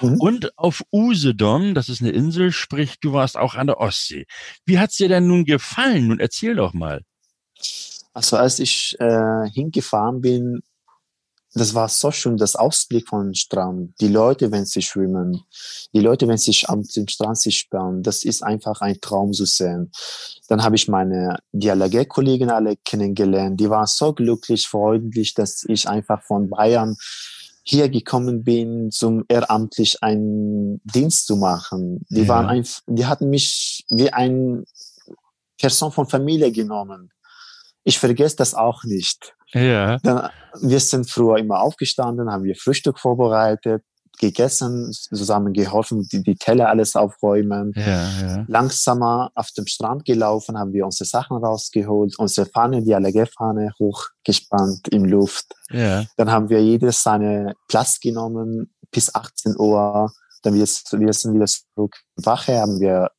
Mhm. 0.00 0.20
und 0.20 0.58
auf 0.58 0.82
Usedom, 0.92 1.74
das 1.74 1.88
ist 1.88 2.00
eine 2.02 2.10
Insel, 2.10 2.52
sprich, 2.52 3.00
du 3.00 3.12
warst 3.12 3.36
auch 3.36 3.54
an 3.54 3.66
der 3.66 3.78
Ostsee. 3.80 4.26
Wie 4.66 4.78
hat's 4.78 4.96
dir 4.96 5.08
denn 5.08 5.26
nun 5.26 5.44
gefallen? 5.44 6.08
Nun 6.08 6.20
erzähl 6.20 6.54
doch 6.54 6.74
mal. 6.74 7.00
also 8.12 8.36
als 8.36 8.58
ich 8.60 8.94
äh, 9.00 9.48
hingefahren 9.52 10.20
bin, 10.20 10.60
das 11.54 11.72
war 11.74 11.88
so 11.88 12.10
schön, 12.10 12.36
das 12.36 12.56
Ausblick 12.56 13.08
von 13.08 13.32
Strand. 13.34 13.94
Die 14.00 14.08
Leute, 14.08 14.50
wenn 14.50 14.64
sie 14.64 14.82
schwimmen, 14.82 15.42
die 15.94 16.00
Leute, 16.00 16.26
wenn 16.26 16.36
sie 16.36 16.56
am 16.66 16.82
Strand 16.84 17.38
sich 17.38 17.58
sperren, 17.58 18.02
das 18.02 18.24
ist 18.24 18.42
einfach 18.42 18.80
ein 18.80 19.00
Traum 19.00 19.32
zu 19.32 19.44
sehen. 19.44 19.92
Dann 20.48 20.64
habe 20.64 20.74
ich 20.74 20.88
meine 20.88 21.36
Dialoge-Kollegen 21.52 22.50
alle 22.50 22.76
kennengelernt. 22.84 23.60
Die 23.60 23.70
waren 23.70 23.86
so 23.86 24.12
glücklich, 24.12 24.66
freundlich, 24.66 25.34
dass 25.34 25.64
ich 25.68 25.88
einfach 25.88 26.22
von 26.24 26.50
Bayern 26.50 26.96
hier 27.62 27.88
gekommen 27.88 28.42
bin, 28.44 28.90
zum 28.90 29.24
ehrenamtlich 29.28 30.02
einen 30.02 30.80
Dienst 30.84 31.26
zu 31.26 31.36
machen. 31.36 32.04
Die 32.10 32.22
Ja. 32.22 32.28
waren 32.28 32.46
einfach, 32.46 32.82
die 32.86 33.06
hatten 33.06 33.30
mich 33.30 33.84
wie 33.88 34.12
ein 34.12 34.64
Person 35.58 35.92
von 35.92 36.06
Familie 36.06 36.52
genommen. 36.52 37.10
Ich 37.84 37.98
vergesse 37.98 38.36
das 38.36 38.54
auch 38.54 38.82
nicht. 38.84 39.34
Ja, 39.54 39.98
Dann, 39.98 40.30
wir 40.60 40.80
sind 40.80 41.10
früher 41.10 41.38
immer 41.38 41.60
aufgestanden, 41.60 42.30
haben 42.30 42.44
wir 42.44 42.54
Frühstück 42.56 42.98
vorbereitet, 42.98 43.82
gegessen, 44.18 44.92
zusammen 44.92 45.52
geholfen, 45.52 46.06
die, 46.10 46.22
die 46.22 46.36
Teller 46.36 46.68
alles 46.68 46.96
aufräumen. 46.96 47.72
ja, 47.74 48.08
ja. 48.20 48.44
Langsamer 48.48 49.30
auf 49.34 49.50
dem 49.56 49.66
Strand 49.66 50.04
gelaufen, 50.04 50.58
haben 50.58 50.72
wir 50.72 50.84
unsere 50.84 51.06
Sachen 51.06 51.36
rausgeholt, 51.36 52.18
unsere 52.18 52.46
Fahne, 52.46 52.82
die 52.82 52.94
ALG-Fahne 52.94 53.72
hochgespannt 53.78 54.88
in 54.88 55.04
Luft. 55.06 55.46
Ja, 55.70 56.04
Dann 56.16 56.30
haben 56.30 56.48
wir 56.48 56.62
jedes 56.62 57.02
seine 57.02 57.54
Platz 57.68 57.98
genommen 58.00 58.72
bis 58.90 59.14
18 59.14 59.56
Uhr. 59.58 60.12
Dann 60.42 60.54
wir, 60.54 60.66
wir 60.66 61.12
sind 61.12 61.34
wieder 61.34 61.46
zurück. 61.46 61.96
Wache 62.16 62.60
haben 62.60 62.78
wir 62.78 63.10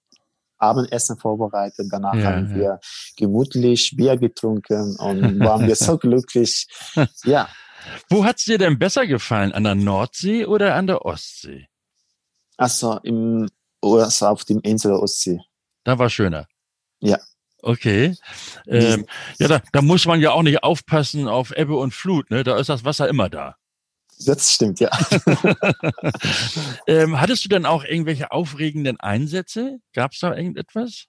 Abendessen 0.58 1.18
vorbereitet. 1.18 1.88
Danach 1.92 2.16
Ja, 2.16 2.32
haben 2.32 2.50
ja. 2.52 2.56
wir 2.56 2.80
gemütlich 3.18 3.94
Bier 3.96 4.18
getrunken 4.18 4.96
und 4.98 5.40
waren 5.40 5.68
wir 5.68 5.76
so 5.76 5.98
glücklich. 6.00 6.68
Ja, 7.24 7.50
Wo 8.10 8.24
hat's 8.26 8.46
dir 8.46 8.58
denn 8.58 8.80
besser 8.80 9.06
gefallen? 9.08 9.52
An 9.52 9.64
der 9.64 9.76
Nordsee 9.76 10.46
oder 10.46 10.76
an 10.76 10.88
der 10.88 11.06
Ostsee? 11.06 11.68
also 12.58 13.00
im 13.04 13.48
also 13.82 14.28
auf 14.28 14.46
dem 14.46 14.62
Insel 14.62 14.92
der 14.92 15.02
Ostsee. 15.02 15.40
Da 15.84 16.00
war 16.00 16.10
schöner. 16.10 16.48
Ja. 17.02 17.20
Okay. 17.62 18.16
Ähm, 18.68 19.06
ja, 19.40 19.48
da, 19.48 19.62
da 19.74 19.82
muss 19.82 20.06
man 20.06 20.22
ja 20.22 20.32
auch 20.32 20.42
nicht 20.42 20.64
aufpassen 20.64 21.28
auf 21.28 21.52
Ebbe 21.52 21.76
und 21.76 21.94
Flut, 21.94 22.32
ne? 22.32 22.44
Da 22.44 22.58
ist 22.58 22.70
das 22.70 22.86
Wasser 22.86 23.08
immer 23.10 23.30
da. 23.30 23.56
Das 24.26 24.52
stimmt, 24.52 24.80
ja. 24.80 24.90
Ähm, 26.88 27.20
hattest 27.20 27.44
du 27.46 27.50
denn 27.50 27.66
auch 27.66 27.84
irgendwelche 27.84 28.32
aufregenden 28.32 29.00
Einsätze? 29.00 29.80
Gab's 29.94 30.20
da 30.20 30.36
irgendetwas? 30.36 31.06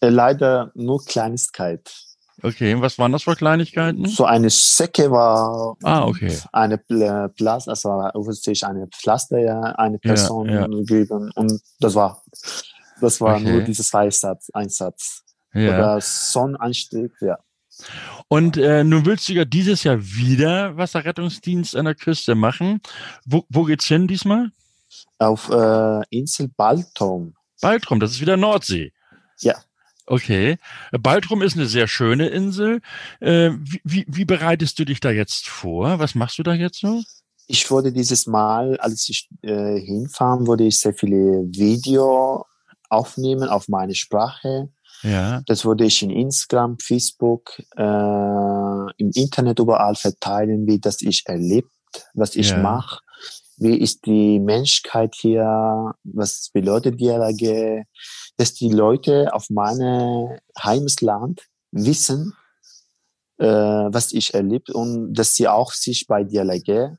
Äh, 0.00 0.08
Leider 0.08 0.70
nur 0.74 1.04
Kleinigkeit. 1.04 1.92
Okay, 2.42 2.80
was 2.80 2.98
waren 2.98 3.10
das 3.10 3.24
für 3.24 3.34
Kleinigkeiten? 3.34 4.06
So 4.06 4.24
eine 4.24 4.48
Säcke 4.48 5.10
war 5.10 5.76
Ah, 5.82 6.04
okay. 6.06 6.38
eine 6.52 6.78
Pflaster, 6.78 7.70
also 7.72 7.88
offensichtlich 8.14 8.64
eine 8.64 8.86
Pflaster, 8.86 9.40
ja, 9.40 9.60
eine 9.60 9.98
Ja, 10.04 10.08
Person 10.08 10.48
ja. 10.48 10.66
gegeben 10.68 11.32
und 11.34 11.60
das 11.80 11.96
war, 11.96 12.22
das 13.00 13.20
war 13.20 13.36
Okay. 13.36 13.50
nur 13.50 13.62
dieses 13.62 13.92
Einsatz, 13.92 14.50
Einsatz. 14.52 15.24
Ja. 15.52 15.68
Oder 15.74 16.00
Sonnenanstieg, 16.00 17.10
ja. 17.20 17.38
Und 18.28 18.56
äh, 18.56 18.84
nun 18.84 19.06
willst 19.06 19.28
du 19.28 19.32
ja 19.32 19.44
dieses 19.44 19.84
Jahr 19.84 20.00
wieder 20.00 20.76
Wasserrettungsdienst 20.76 21.76
an 21.76 21.86
der 21.86 21.94
Küste 21.94 22.34
machen. 22.34 22.80
Wo, 23.24 23.44
wo 23.48 23.64
geht's 23.64 23.86
hin 23.86 24.06
diesmal? 24.06 24.50
Auf 25.18 25.50
äh, 25.50 26.02
Insel 26.10 26.48
Baltom. 26.56 27.34
Baltrum, 27.60 28.00
das 28.00 28.12
ist 28.12 28.20
wieder 28.20 28.36
Nordsee. 28.36 28.92
Ja. 29.40 29.56
Okay. 30.06 30.56
Baltrum 30.92 31.42
ist 31.42 31.56
eine 31.56 31.66
sehr 31.66 31.86
schöne 31.86 32.28
Insel. 32.28 32.80
Äh, 33.20 33.50
wie, 33.60 33.80
wie, 33.84 34.06
wie 34.08 34.24
bereitest 34.24 34.78
du 34.78 34.84
dich 34.84 35.00
da 35.00 35.10
jetzt 35.10 35.48
vor? 35.48 35.98
Was 35.98 36.14
machst 36.14 36.38
du 36.38 36.42
da 36.42 36.54
jetzt 36.54 36.80
so? 36.80 37.02
Ich 37.46 37.70
wurde 37.70 37.92
dieses 37.92 38.26
Mal, 38.26 38.78
als 38.78 39.08
ich 39.08 39.28
äh, 39.42 39.78
hinfahren, 39.80 40.46
wurde 40.46 40.64
ich 40.64 40.80
sehr 40.80 40.94
viele 40.94 41.46
Video 41.50 42.44
aufnehmen 42.90 43.48
auf 43.48 43.68
meine 43.68 43.94
Sprache. 43.94 44.68
Ja. 45.02 45.42
Das 45.46 45.64
wurde 45.64 45.84
ich 45.84 46.02
in 46.02 46.10
Instagram, 46.10 46.78
Facebook, 46.78 47.58
äh, 47.76 47.82
im 47.82 49.10
Internet 49.14 49.58
überall 49.58 49.94
verteilen, 49.94 50.66
wie 50.66 50.78
das 50.78 51.02
ich 51.02 51.22
erlebt, 51.26 51.70
was 52.14 52.36
ich 52.36 52.50
Ja. 52.50 52.56
mache, 52.58 53.00
wie 53.56 53.76
ist 53.76 54.06
die 54.06 54.38
Menschheit 54.40 55.14
hier, 55.16 55.94
was 56.04 56.50
bedeutet 56.52 57.00
DLRG, 57.00 57.84
dass 58.36 58.54
die 58.54 58.70
Leute 58.70 59.32
auf 59.34 59.50
meine 59.50 60.40
Heimatland 60.62 61.42
wissen, 61.72 62.34
äh, 63.38 63.46
was 63.46 64.12
ich 64.12 64.34
erlebt 64.34 64.70
und 64.70 65.12
dass 65.14 65.34
sie 65.34 65.48
auch 65.48 65.72
sich 65.72 66.06
bei 66.06 66.24
DLRG 66.24 66.96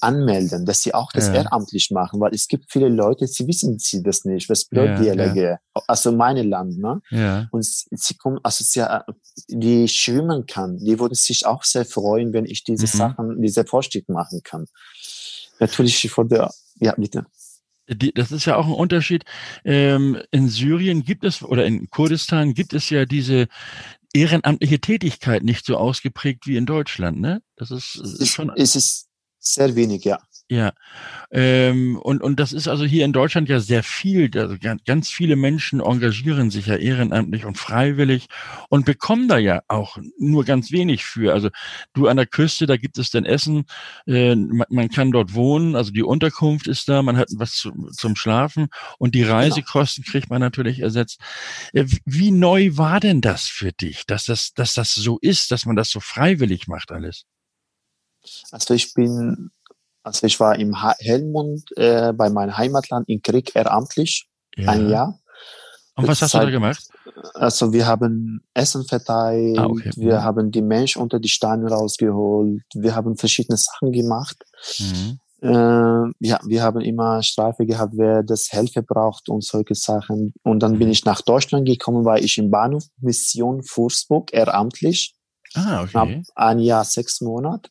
anmelden, 0.00 0.64
dass 0.66 0.82
sie 0.82 0.94
auch 0.94 1.10
das 1.12 1.26
Ja. 1.28 1.34
ehrenamtlich 1.34 1.90
machen, 1.90 2.20
weil 2.20 2.34
es 2.34 2.46
gibt 2.46 2.70
viele 2.70 2.88
Leute, 2.88 3.26
sie 3.26 3.46
wissen 3.48 3.78
sie 3.78 4.02
das 4.02 4.24
nicht, 4.24 4.48
was 4.48 4.64
bedeutet 4.66 5.04
Ja, 5.04 5.14
DLRG, 5.14 5.58
also 5.88 6.12
meine 6.12 6.42
Land, 6.42 6.78
ne? 6.78 7.00
Ja. 7.10 7.48
Und 7.50 7.64
sie 7.64 8.14
kommen, 8.16 8.38
also 8.42 8.62
sie, 8.64 8.80
äh, 8.80 9.00
die 9.48 9.88
schwimmen 9.88 10.46
kann, 10.46 10.78
die 10.78 10.98
würden 11.00 11.14
sich 11.14 11.46
auch 11.46 11.64
sehr 11.64 11.84
freuen, 11.84 12.32
wenn 12.32 12.44
ich 12.44 12.64
diese 12.64 12.84
Mhm. 12.84 12.98
Sachen, 12.98 13.42
diese 13.42 13.64
Vorstieg 13.64 14.08
machen 14.08 14.40
kann. 14.44 14.66
Natürlich 15.58 16.10
vor 16.10 16.26
der, 16.28 16.50
ja, 16.76 16.94
bitte. 16.96 17.24
Die, 17.88 18.12
das 18.12 18.30
ist 18.30 18.44
ja 18.44 18.56
auch 18.56 18.66
ein 18.66 18.72
Unterschied. 18.72 19.24
Ähm, 19.64 20.16
in 20.30 20.48
Syrien 20.48 21.02
gibt 21.02 21.24
es 21.24 21.42
oder 21.42 21.66
in 21.66 21.90
Kurdistan 21.90 22.54
gibt 22.54 22.72
es 22.74 22.88
ja 22.90 23.04
diese 23.04 23.48
ehrenamtliche 24.14 24.80
Tätigkeit 24.80 25.42
nicht 25.42 25.64
so 25.66 25.76
ausgeprägt 25.76 26.46
wie 26.46 26.56
in 26.56 26.66
Deutschland, 26.66 27.20
ne? 27.20 27.42
Das 27.56 27.70
ist, 27.70 27.96
ist 27.96 28.28
schon 28.28 28.52
es 28.56 28.76
ist 28.76 29.08
sehr 29.42 29.74
wenig, 29.74 30.04
ja. 30.04 30.18
Ja, 30.48 30.72
ähm, 31.30 31.96
und, 31.96 32.20
und 32.22 32.38
das 32.38 32.52
ist 32.52 32.68
also 32.68 32.84
hier 32.84 33.06
in 33.06 33.14
Deutschland 33.14 33.48
ja 33.48 33.58
sehr 33.58 33.82
viel. 33.82 34.30
Also 34.36 34.56
ganz, 34.84 35.08
viele 35.08 35.34
Menschen 35.34 35.80
engagieren 35.80 36.50
sich 36.50 36.66
ja 36.66 36.76
ehrenamtlich 36.76 37.46
und 37.46 37.56
freiwillig 37.56 38.26
und 38.68 38.84
bekommen 38.84 39.28
da 39.28 39.38
ja 39.38 39.62
auch 39.68 39.96
nur 40.18 40.44
ganz 40.44 40.70
wenig 40.70 41.06
für. 41.06 41.32
Also 41.32 41.48
du 41.94 42.06
an 42.06 42.18
der 42.18 42.26
Küste, 42.26 42.66
da 42.66 42.76
gibt 42.76 42.98
es 42.98 43.08
dann 43.10 43.24
Essen, 43.24 43.64
äh, 44.06 44.34
man, 44.34 44.66
man 44.68 44.90
kann 44.90 45.10
dort 45.10 45.32
wohnen, 45.32 45.74
also 45.74 45.90
die 45.90 46.02
Unterkunft 46.02 46.66
ist 46.66 46.86
da, 46.86 47.02
man 47.02 47.16
hat 47.16 47.28
was 47.36 47.54
zu, 47.54 47.72
zum 47.92 48.14
Schlafen 48.14 48.68
und 48.98 49.14
die 49.14 49.22
Reisekosten 49.22 50.04
kriegt 50.04 50.28
man 50.28 50.40
natürlich 50.40 50.80
ersetzt. 50.80 51.18
Äh, 51.72 51.86
wie 52.04 52.30
neu 52.30 52.76
war 52.76 53.00
denn 53.00 53.22
das 53.22 53.46
für 53.46 53.72
dich, 53.72 54.04
dass 54.06 54.26
das, 54.26 54.52
dass 54.52 54.74
das 54.74 54.92
so 54.94 55.18
ist, 55.22 55.50
dass 55.50 55.64
man 55.64 55.76
das 55.76 55.88
so 55.88 56.00
freiwillig 56.00 56.68
macht 56.68 56.92
alles? 56.92 57.24
Also 58.50 58.74
ich 58.74 58.94
bin, 58.94 59.50
also 60.02 60.26
ich 60.26 60.38
war 60.40 60.58
im 60.58 60.74
Helmund 60.98 61.64
äh, 61.76 62.12
bei 62.12 62.30
meinem 62.30 62.56
Heimatland 62.56 63.08
in 63.08 63.22
Krieg 63.22 63.54
ehrenamtlich, 63.54 64.28
ein 64.66 64.88
Jahr. 64.88 65.18
Und 65.94 66.08
was 66.08 66.22
hast 66.22 66.34
du 66.34 66.38
da 66.38 66.50
gemacht? 66.50 66.82
Also 67.34 67.72
wir 67.72 67.86
haben 67.86 68.42
Essen 68.54 68.84
verteilt, 68.86 69.58
Ah, 69.58 69.66
okay. 69.66 69.90
wir 69.96 70.18
Mhm. 70.20 70.22
haben 70.22 70.50
die 70.50 70.62
Menschen 70.62 71.02
unter 71.02 71.18
die 71.20 71.28
Steine 71.28 71.68
rausgeholt, 71.68 72.62
wir 72.74 72.94
haben 72.94 73.16
verschiedene 73.16 73.56
Sachen 73.58 73.92
gemacht. 73.92 74.36
Mhm. 74.78 75.18
Äh, 75.42 76.12
ja, 76.20 76.40
wir 76.46 76.62
haben 76.62 76.80
immer 76.80 77.22
Strafe 77.22 77.66
gehabt, 77.66 77.94
wer 77.96 78.22
das 78.22 78.46
Hilfe 78.50 78.82
braucht 78.82 79.28
und 79.28 79.42
solche 79.44 79.74
Sachen. 79.74 80.32
Und 80.44 80.60
dann 80.62 80.78
bin 80.78 80.88
ich 80.88 81.04
nach 81.04 81.20
Deutschland 81.20 81.66
gekommen, 81.66 82.04
weil 82.04 82.24
ich 82.24 82.38
im 82.38 82.50
Bahnhof 82.50 82.84
Mission 83.00 83.62
Fußburg 83.64 84.32
ehrenamtlich, 84.32 85.14
Ah, 85.54 85.82
okay. 85.82 86.22
ein 86.36 86.58
Jahr, 86.60 86.84
sechs 86.84 87.20
Monate. 87.20 87.68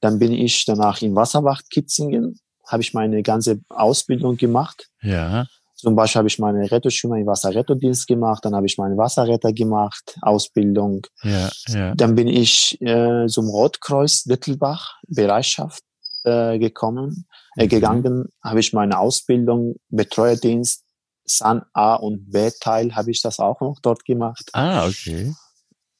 Dann 0.00 0.18
bin 0.18 0.32
ich 0.32 0.64
danach 0.64 1.02
in 1.02 1.14
Wasserwacht 1.14 1.70
Kitzingen, 1.70 2.38
habe 2.66 2.82
ich 2.82 2.94
meine 2.94 3.22
ganze 3.22 3.60
Ausbildung 3.68 4.36
gemacht. 4.36 4.88
Ja, 5.02 5.46
Zum 5.74 5.96
Beispiel 5.96 6.20
habe 6.20 6.28
ich 6.28 6.38
meine 6.38 6.70
Rettungsschwimmer 6.70 7.16
im 7.16 7.26
Wasserretterdienst 7.26 8.06
gemacht, 8.06 8.44
dann 8.44 8.54
habe 8.54 8.66
ich 8.66 8.78
meine 8.78 8.96
Wasserretter 8.96 9.52
gemacht, 9.52 10.16
Ausbildung. 10.22 11.06
ja, 11.24 11.50
ja. 11.68 11.94
Dann 11.96 12.14
bin 12.14 12.28
ich 12.28 12.80
äh, 12.80 13.26
zum 13.26 13.48
Rotkreuz 13.48 14.28
Wittelbach, 14.28 14.94
Bereitschaft, 15.08 15.82
äh, 16.24 16.58
gekommen, 16.60 17.26
äh, 17.56 17.64
Mhm. 17.64 17.68
gegangen, 17.68 18.28
habe 18.44 18.60
ich 18.60 18.72
meine 18.72 18.96
Ausbildung, 18.98 19.74
Betreuerdienst, 19.88 20.84
San 21.24 21.62
A 21.72 21.94
und 21.94 22.30
B 22.30 22.50
Teil 22.60 22.94
habe 22.94 23.10
ich 23.10 23.20
das 23.22 23.40
auch 23.40 23.60
noch 23.60 23.78
dort 23.82 24.04
gemacht. 24.04 24.50
Ah, 24.52 24.86
okay. 24.86 25.32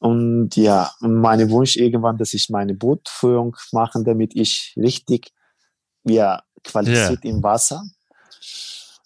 Und 0.03 0.57
ja, 0.57 0.91
meine 0.99 1.49
Wunsch 1.51 1.77
irgendwann, 1.77 2.19
dass 2.19 2.35
ich 2.35 2.51
meine 2.51 2.75
Bootführung 2.75 3.57
mache, 3.71 4.03
damit 4.03 4.35
ich 4.35 4.75
richtig 4.77 5.33
ja, 6.03 6.43
qualifiziert 6.65 7.25
ja. 7.25 7.31
im 7.31 7.41
Wasser 7.41 7.85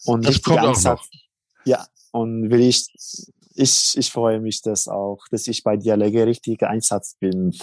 und 0.05 0.25
das 0.25 0.41
auch 0.43 0.83
noch. 0.83 1.05
Ja, 1.65 1.85
und 2.11 2.49
will 2.49 2.61
ich, 2.61 2.87
ich, 3.53 3.95
ich 3.95 4.11
freue 4.11 4.39
mich 4.39 4.63
das 4.63 4.87
auch, 4.87 5.19
dass 5.29 5.47
ich 5.47 5.61
bei 5.63 5.77
Dialoge 5.77 6.25
richtig 6.25 6.63
Einsatz 6.63 7.15
bin. 7.19 7.55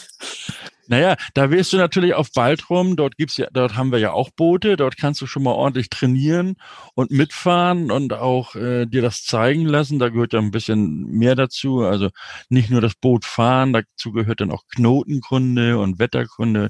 Naja, 0.87 1.17
da 1.33 1.51
wirst 1.51 1.73
du 1.73 1.77
natürlich 1.77 2.15
auf 2.15 2.31
Baltrum, 2.33 2.97
dort 2.97 3.17
gibt's 3.17 3.37
ja, 3.37 3.49
dort 3.53 3.77
haben 3.77 3.91
wir 3.91 3.99
ja 3.99 4.13
auch 4.13 4.31
Boote, 4.31 4.77
dort 4.77 4.97
kannst 4.97 5.21
du 5.21 5.27
schon 5.27 5.43
mal 5.43 5.53
ordentlich 5.53 5.89
trainieren 5.89 6.57
und 6.95 7.11
mitfahren 7.11 7.91
und 7.91 8.13
auch 8.13 8.55
äh, 8.55 8.87
dir 8.87 9.01
das 9.01 9.25
zeigen 9.25 9.67
lassen. 9.67 9.99
Da 9.99 10.11
gehört 10.11 10.33
ja 10.35 10.41
ein 10.41 10.51
bisschen 10.51 11.05
mehr 11.07 11.35
dazu. 11.35 11.81
Also 11.81 12.11
nicht 12.49 12.71
nur 12.71 12.81
das 12.81 12.95
Boot 12.95 13.25
fahren, 13.25 13.73
dazu 13.73 14.13
gehört 14.13 14.41
dann 14.41 14.51
auch 14.51 14.65
Knotenkunde 14.69 15.79
und 15.79 15.99
Wetterkunde. 15.99 16.69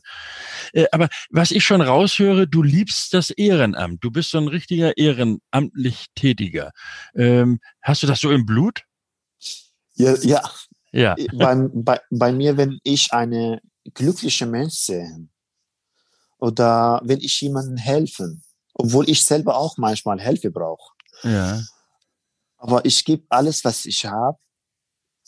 Äh, 0.73 0.87
aber 0.93 1.09
was 1.31 1.51
ich 1.51 1.65
schon 1.65 1.81
raushöre, 1.81 2.47
du 2.47 2.63
liebst 2.63 3.15
das 3.15 3.31
Ehrenamt. 3.31 4.05
Du 4.05 4.11
bist 4.11 4.31
so 4.31 4.39
ein 4.39 4.49
richtiger 4.49 4.97
ehrenamtlich 4.97 6.07
Tätiger. 6.15 6.71
Ähm, 7.15 7.59
hast 7.83 8.03
du 8.03 8.07
das 8.07 8.21
so 8.21 8.31
im 8.31 8.47
Blut? 8.47 8.83
Ja, 9.97 10.15
ja. 10.23 10.43
ja. 10.93 11.17
Bei, 11.33 11.69
bei, 11.73 12.01
bei 12.11 12.33
mir, 12.33 12.57
wenn 12.57 12.79
ich 12.83 13.13
eine 13.13 13.61
glückliche 13.93 14.47
Mensch 14.47 14.75
sehen 14.75 15.31
oder 16.39 17.01
wenn 17.05 17.21
ich 17.21 17.41
jemandem 17.41 17.77
helfen, 17.77 18.43
obwohl 18.75 19.09
ich 19.09 19.25
selber 19.25 19.57
auch 19.57 19.77
manchmal 19.77 20.21
Hilfe 20.21 20.51
brauche. 20.51 20.93
Ja. 21.23 21.63
Aber 22.57 22.85
ich 22.85 23.05
gebe 23.05 23.25
alles, 23.29 23.65
was 23.65 23.85
ich 23.85 24.07
habe, 24.07 24.39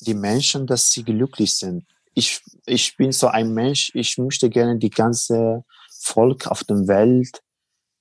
die 0.01 0.15
Menschen, 0.15 0.67
dass 0.67 0.91
sie 0.91 1.05
glücklich 1.05 1.57
sind. 1.57 1.87
Ich, 2.15 2.43
ich 2.65 2.97
bin 2.97 3.13
so 3.13 3.29
ein 3.29 3.53
Mensch, 3.53 3.91
ich 3.95 4.17
möchte 4.19 4.49
gerne 4.49 4.79
die 4.79 4.91
ganze 4.91 5.65
Volk 6.01 6.47
auf 6.47 6.65
der 6.65 6.87
Welt 6.89 7.43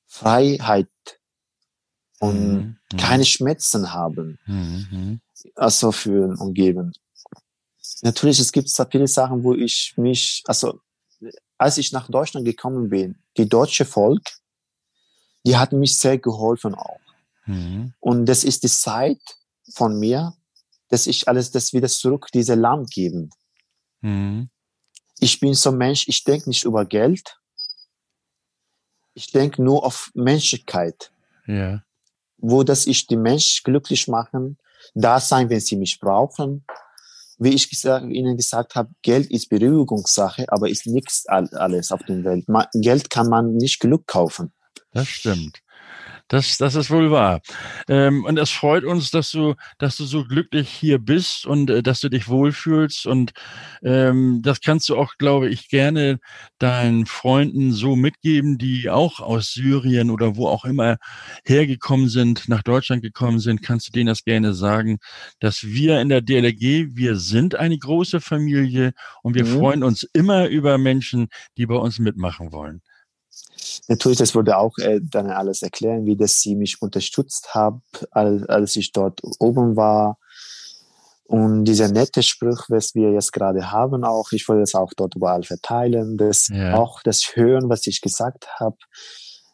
Freiheit 0.08 0.88
und 2.20 2.56
mhm. 2.56 2.98
keine 2.98 3.26
Schmerzen 3.26 3.92
haben. 3.92 4.40
Mhm. 4.46 5.20
Also 5.56 5.92
fühlen 5.92 6.38
und 6.38 6.54
geben 6.54 6.94
natürlich, 8.02 8.40
es 8.40 8.52
gibt 8.52 8.70
so 8.70 8.86
viele 8.90 9.08
Sachen, 9.08 9.44
wo 9.44 9.54
ich 9.54 9.94
mich, 9.98 10.44
also 10.46 10.80
als 11.58 11.78
ich 11.78 11.92
nach 11.92 12.10
Deutschland 12.10 12.46
gekommen 12.46 12.90
bin, 12.90 13.18
die 13.38 13.48
deutsche 13.48 13.86
Volk, 13.86 14.24
die 15.46 15.58
hat 15.58 15.72
mich 15.72 15.98
sehr 15.98 16.18
geholfen 16.18 16.76
auch. 16.76 17.00
Mhm. 17.46 17.94
Und 18.00 18.26
das 18.26 18.44
ist 18.44 18.64
die 18.64 18.70
Zeit 18.70 19.22
von 19.74 20.00
mir, 20.00 20.34
dass 20.90 21.08
ich 21.08 21.28
alles 21.28 21.52
das 21.52 21.74
wieder 21.74 21.88
zurück 21.88 22.28
diese 22.34 22.56
Land 22.56 22.92
geben. 22.92 23.30
Mhm. 24.02 24.50
Ich 25.20 25.40
bin 25.40 25.54
so 25.54 25.72
ein 25.72 25.78
Mensch, 25.78 26.08
ich 26.08 26.24
denke 26.24 26.50
nicht 26.50 26.66
über 26.66 26.86
Geld. 26.86 27.40
Ich 29.14 29.32
denke 29.32 29.64
nur 29.64 29.86
auf 29.86 30.12
Menschlichkeit. 30.14 31.12
Ja. 31.48 31.84
Wo 32.38 32.64
dass 32.64 32.86
ich 32.86 33.08
die 33.08 33.16
Mensch 33.16 33.64
glücklich 33.64 34.08
machen, 34.08 34.58
da 34.94 35.20
sein, 35.20 35.50
wenn 35.50 35.62
sie 35.62 35.78
mich 35.78 36.00
brauchen 36.00 36.66
wie 37.38 37.54
ich 37.54 37.70
gesagt, 37.70 38.06
Ihnen 38.10 38.38
gesagt 38.38 38.76
habe, 38.76 38.90
Geld 39.02 39.30
ist 39.32 39.50
Beruhigungssache, 39.50 40.46
aber 40.50 40.70
ist 40.70 40.88
nichts 40.88 41.26
alles 41.28 41.92
auf 41.92 42.02
der 42.08 42.24
Welt. 42.24 42.46
Geld 42.74 43.10
kann 43.10 43.30
man 43.30 43.56
nicht 43.56 43.80
Glück 43.80 44.08
kaufen. 44.08 44.54
Das 44.92 45.08
stimmt. 45.08 45.60
Das, 46.28 46.58
das 46.58 46.74
ist 46.74 46.90
wohl 46.90 47.12
wahr. 47.12 47.42
Ähm, 47.88 48.26
und 48.26 48.40
es 48.40 48.50
freut 48.50 48.84
uns, 48.84 49.12
dass 49.12 49.30
du, 49.30 49.54
dass 49.78 49.98
du 49.98 50.06
so 50.06 50.26
glücklich 50.26 50.70
hier 50.70 50.98
bist 50.98 51.46
und 51.46 51.70
äh, 51.70 51.84
dass 51.84 52.00
du 52.02 52.10
dich 52.10 52.28
wohlfühlst. 52.28 53.06
Und 53.06 53.34
ähm, 53.84 54.42
das 54.42 54.60
kannst 54.60 54.90
du 54.90 54.98
auch, 54.98 55.18
glaube 55.20 55.50
ich, 55.50 55.70
gerne 55.70 56.18
deinen 56.58 57.06
Freunden 57.06 57.72
so 57.74 57.96
mitgeben, 57.96 58.58
die 58.58 58.90
auch 58.90 59.20
aus 59.20 59.54
Syrien 59.54 60.10
oder 60.10 60.36
wo 60.36 60.48
auch 60.48 60.66
immer 60.66 60.98
hergekommen 61.46 62.10
sind, 62.10 62.50
nach 62.50 62.64
Deutschland 62.64 63.04
gekommen 63.04 63.38
sind. 63.40 63.62
Kannst 63.62 63.90
du 63.90 63.92
denen 63.92 64.08
das 64.08 64.24
gerne 64.24 64.56
sagen, 64.56 64.98
dass 65.40 65.64
wir 65.64 66.02
in 66.02 66.10
der 66.10 66.22
DLRG, 66.22 66.96
wir 66.96 67.18
sind 67.18 67.54
eine 67.54 67.78
große 67.78 68.20
Familie 68.20 68.94
und 69.22 69.36
wir 69.36 69.46
mhm. 69.46 69.60
freuen 69.60 69.84
uns 69.84 70.02
immer 70.14 70.48
über 70.48 70.80
Menschen, 70.80 71.28
die 71.58 71.68
bei 71.68 71.76
uns 71.76 72.00
mitmachen 72.00 72.52
wollen. 72.52 72.82
Natürlich, 73.88 74.18
das 74.18 74.36
würde 74.36 74.58
auch 74.58 74.78
äh, 74.78 75.00
dann 75.02 75.30
alles 75.30 75.62
erklären, 75.62 76.06
wie 76.06 76.16
das 76.16 76.40
sie 76.40 76.56
mich 76.56 76.82
unterstützt 76.82 77.54
hat, 77.54 77.82
als, 78.12 78.44
als 78.48 78.76
ich 78.76 78.92
dort 78.92 79.22
oben 79.40 79.76
war. 79.76 80.18
Und 81.28 81.66
dieser 81.66 81.88
nette 81.88 82.22
Spruch, 82.22 82.66
was 82.70 82.94
wir 82.94 83.12
jetzt 83.12 83.34
gerade 83.34 83.72
haben, 83.72 84.04
auch, 84.04 84.32
ich 84.32 84.48
wollte 84.48 84.62
das 84.62 84.76
auch 84.76 84.94
dort 84.96 85.16
überall 85.16 85.44
verteilen, 85.44 86.18
das 86.18 86.50
ja. 86.50 86.76
auch 86.76 87.02
das 87.02 87.36
Hören, 87.36 87.68
was 87.68 87.88
ich 87.88 88.02
gesagt 88.02 88.48
habe. 88.60 88.78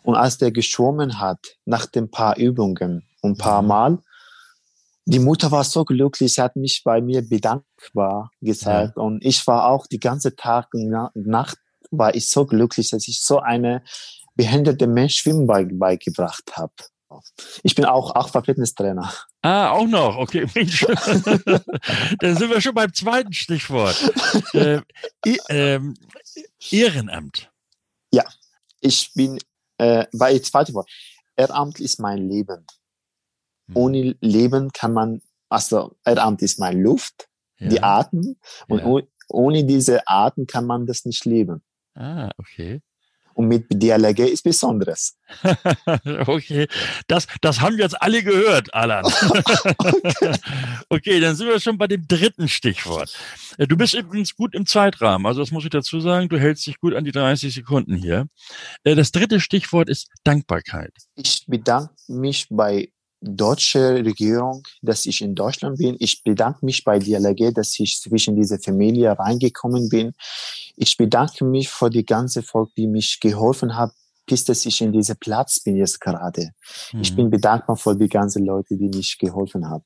Und 0.02 0.14
als 0.14 0.38
der 0.38 0.52
geschwommen 0.52 1.20
hat, 1.20 1.57
nach 1.64 1.87
den 1.87 2.11
paar 2.11 2.37
Übungen, 2.37 3.07
ein 3.22 3.37
paar 3.37 3.62
mhm. 3.62 3.68
Mal, 3.68 3.98
die 5.04 5.18
Mutter 5.18 5.50
war 5.50 5.64
so 5.64 5.84
glücklich, 5.84 6.34
sie 6.34 6.42
hat 6.42 6.56
mich 6.56 6.82
bei 6.84 7.00
mir 7.00 7.28
bedankbar 7.28 8.30
gesagt. 8.40 8.96
Ja. 8.96 9.02
Und 9.02 9.24
ich 9.24 9.46
war 9.46 9.66
auch 9.66 9.86
die 9.86 10.00
ganze 10.00 10.36
Tag 10.36 10.68
und 10.74 10.90
Nacht 11.14 11.58
war 11.90 12.14
ich 12.14 12.30
so 12.30 12.46
glücklich, 12.46 12.90
dass 12.90 13.08
ich 13.08 13.20
so 13.20 13.40
eine 13.40 13.82
behinderte 14.34 14.86
Mensch 14.86 15.16
Schwimmen 15.16 15.46
beigebracht 15.46 16.56
habe. 16.56 16.72
Ich 17.62 17.74
bin 17.74 17.84
auch 17.84 18.14
Aquafitnesstrainer. 18.14 19.12
Ah, 19.42 19.70
auch 19.70 19.86
noch. 19.86 20.16
Okay, 20.16 20.46
Mensch. 20.54 20.86
Dann 20.86 22.36
sind 22.36 22.50
wir 22.50 22.60
schon 22.60 22.74
beim 22.74 22.92
zweiten 22.94 23.32
Stichwort. 23.32 23.96
Äh, 24.54 24.80
äh, 25.48 25.80
Ehrenamt. 26.70 27.50
Ja, 28.12 28.24
ich 28.80 29.12
bin 29.14 29.38
äh, 29.78 30.06
bei 30.12 30.38
zweite 30.40 30.74
Wort. 30.74 30.90
Ehrenamt 31.36 31.80
ist 31.80 31.98
mein 32.00 32.28
Leben. 32.28 32.66
Hm. 33.74 33.76
Ohne 33.76 34.16
Leben 34.20 34.72
kann 34.72 34.92
man, 34.92 35.22
also 35.48 35.96
Ehrenamt 36.04 36.42
ist 36.42 36.58
meine 36.58 36.80
Luft, 36.80 37.28
ja. 37.58 37.68
die 37.68 37.82
Atem. 37.82 38.37
Und 38.68 38.78
ja. 38.80 39.02
ohne 39.28 39.64
diese 39.64 40.06
Atem 40.06 40.46
kann 40.46 40.66
man 40.66 40.87
das 40.87 41.04
nicht 41.04 41.24
leben. 41.24 41.62
Ah, 41.94 42.30
okay. 42.38 42.80
Und 43.35 43.48
mit 43.48 43.66
DLRG 43.70 44.20
ist 44.30 44.42
Besonderes. 44.42 45.16
okay, 46.26 46.66
das, 47.06 47.26
das 47.40 47.61
haben 47.61 47.76
wir 47.76 47.85
jetzt 47.85 48.00
alle 48.00 48.22
gehört, 48.22 48.72
Alan. 48.74 49.04
okay. 49.04 50.32
okay, 50.90 51.20
dann 51.20 51.35
sind 51.35 51.48
wir 51.48 51.58
schon 51.61 51.78
bei 51.78 51.87
dem 51.87 52.06
dritten 52.06 52.48
Stichwort. 52.48 53.16
Äh, 53.58 53.66
du 53.66 53.76
bist 53.76 53.94
übrigens 53.94 54.35
gut 54.37 54.54
im 54.54 54.66
Zeitrahmen, 54.66 55.26
also 55.26 55.40
das 55.40 55.50
muss 55.50 55.64
ich 55.64 55.70
dazu 55.70 56.00
sagen, 56.00 56.28
du 56.28 56.38
hältst 56.38 56.66
dich 56.66 56.78
gut 56.78 56.94
an 56.94 57.04
die 57.04 57.12
30 57.12 57.54
Sekunden 57.54 57.94
hier. 57.94 58.26
Äh, 58.85 58.94
das 58.94 59.12
dritte 59.12 59.40
Stichwort 59.40 59.88
ist 59.88 60.08
Dankbarkeit. 60.24 60.92
Ich 61.14 61.44
bedanke 61.46 61.94
mich 62.08 62.48
bei 62.50 62.90
deutsche 63.22 64.04
Regierung, 64.04 64.62
dass 64.82 65.06
ich 65.06 65.22
in 65.22 65.35
Deutschland 65.35 65.78
bin. 65.78 65.96
Ich 65.98 66.22
bedanke 66.24 66.64
mich 66.64 66.85
bei 66.85 66.98
DLRG, 66.98 67.54
dass 67.54 67.78
ich 67.78 68.00
zwischen 68.00 68.37
diese 68.37 68.58
Familie 68.58 69.16
reingekommen 69.18 69.88
bin. 69.88 70.12
Ich 70.76 70.96
bedanke 70.96 71.44
mich 71.44 71.68
für 71.68 71.88
die 71.88 72.04
ganze 72.04 72.42
Volk, 72.42 72.70
die 72.76 72.87
mich 72.87 73.20
geholfen 73.20 73.76
hat, 73.76 73.92
bis 74.26 74.44
dass 74.44 74.66
ich 74.66 74.80
in 74.80 74.92
diesem 74.92 75.16
Platz 75.16 75.62
bin 75.62 75.76
jetzt 75.76 76.00
gerade. 76.00 76.50
Mhm. 76.92 77.00
Ich 77.00 77.14
bin 77.14 77.30
bedankbar 77.30 77.76
für 77.76 77.96
die 77.96 78.08
ganzen 78.08 78.44
Leute, 78.44 78.76
die 78.76 78.88
mich 78.88 79.18
geholfen 79.18 79.68
haben. 79.68 79.85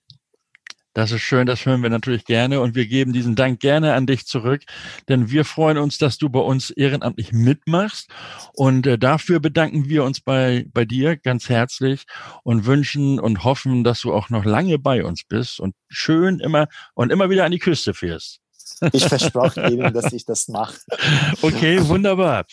Das 0.96 1.12
ist 1.12 1.20
schön, 1.20 1.46
das 1.46 1.66
hören 1.66 1.82
wir 1.82 1.90
natürlich 1.90 2.24
gerne 2.24 2.62
und 2.62 2.74
wir 2.74 2.86
geben 2.86 3.12
diesen 3.12 3.34
Dank 3.34 3.60
gerne 3.60 3.92
an 3.92 4.06
dich 4.06 4.24
zurück, 4.24 4.62
denn 5.10 5.30
wir 5.30 5.44
freuen 5.44 5.76
uns, 5.76 5.98
dass 5.98 6.16
du 6.16 6.30
bei 6.30 6.40
uns 6.40 6.70
ehrenamtlich 6.70 7.32
mitmachst 7.32 8.10
und 8.54 8.86
äh, 8.86 8.96
dafür 8.96 9.38
bedanken 9.38 9.90
wir 9.90 10.04
uns 10.04 10.22
bei, 10.22 10.64
bei 10.72 10.86
dir 10.86 11.18
ganz 11.18 11.50
herzlich 11.50 12.04
und 12.44 12.64
wünschen 12.64 13.20
und 13.20 13.44
hoffen, 13.44 13.84
dass 13.84 14.00
du 14.00 14.14
auch 14.14 14.30
noch 14.30 14.46
lange 14.46 14.78
bei 14.78 15.04
uns 15.04 15.22
bist 15.24 15.60
und 15.60 15.74
schön 15.90 16.40
immer 16.40 16.66
und 16.94 17.12
immer 17.12 17.28
wieder 17.28 17.44
an 17.44 17.52
die 17.52 17.58
Küste 17.58 17.92
fährst. 17.92 18.40
Ich 18.92 19.06
versproche 19.06 19.68
Ihnen, 19.68 19.92
dass 19.94 20.12
ich 20.12 20.24
das 20.24 20.48
mache. 20.48 20.76
Okay, 21.42 21.86
wunderbar. 21.88 22.44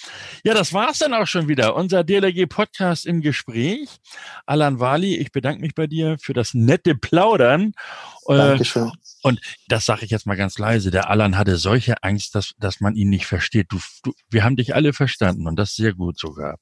Ja, 0.43 0.53
das 0.53 0.73
war's 0.73 0.99
dann 0.99 1.13
auch 1.13 1.27
schon 1.27 1.47
wieder. 1.47 1.75
Unser 1.75 2.03
DLRG-Podcast 2.03 3.05
im 3.05 3.21
Gespräch. 3.21 3.89
Alan 4.45 4.79
Wali, 4.79 5.17
ich 5.17 5.31
bedanke 5.31 5.61
mich 5.61 5.75
bei 5.75 5.87
dir 5.87 6.17
für 6.19 6.33
das 6.33 6.53
nette 6.53 6.95
Plaudern. 6.95 7.73
Äh, 8.27 8.37
Dankeschön. 8.37 8.91
Und 9.21 9.39
das 9.67 9.85
sage 9.85 10.05
ich 10.05 10.11
jetzt 10.11 10.25
mal 10.25 10.35
ganz 10.35 10.57
leise. 10.57 10.91
Der 10.91 11.09
Alan 11.09 11.37
hatte 11.37 11.57
solche 11.57 12.03
Angst, 12.03 12.35
dass, 12.35 12.53
dass 12.57 12.79
man 12.79 12.95
ihn 12.95 13.09
nicht 13.09 13.25
versteht. 13.25 13.71
Du, 13.71 13.79
du, 14.03 14.13
wir 14.29 14.43
haben 14.43 14.55
dich 14.55 14.75
alle 14.75 14.93
verstanden 14.93 15.47
und 15.47 15.57
das 15.57 15.75
sehr 15.75 15.93
gut 15.93 16.19
sogar. 16.19 16.57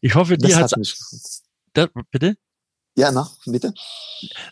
Ich 0.00 0.14
hoffe, 0.14 0.38
dir 0.38 0.58
das 0.58 0.72
hat 0.72 1.94
bitte? 2.10 2.36
Ja, 2.96 3.10
na, 3.10 3.28
bitte. 3.44 3.74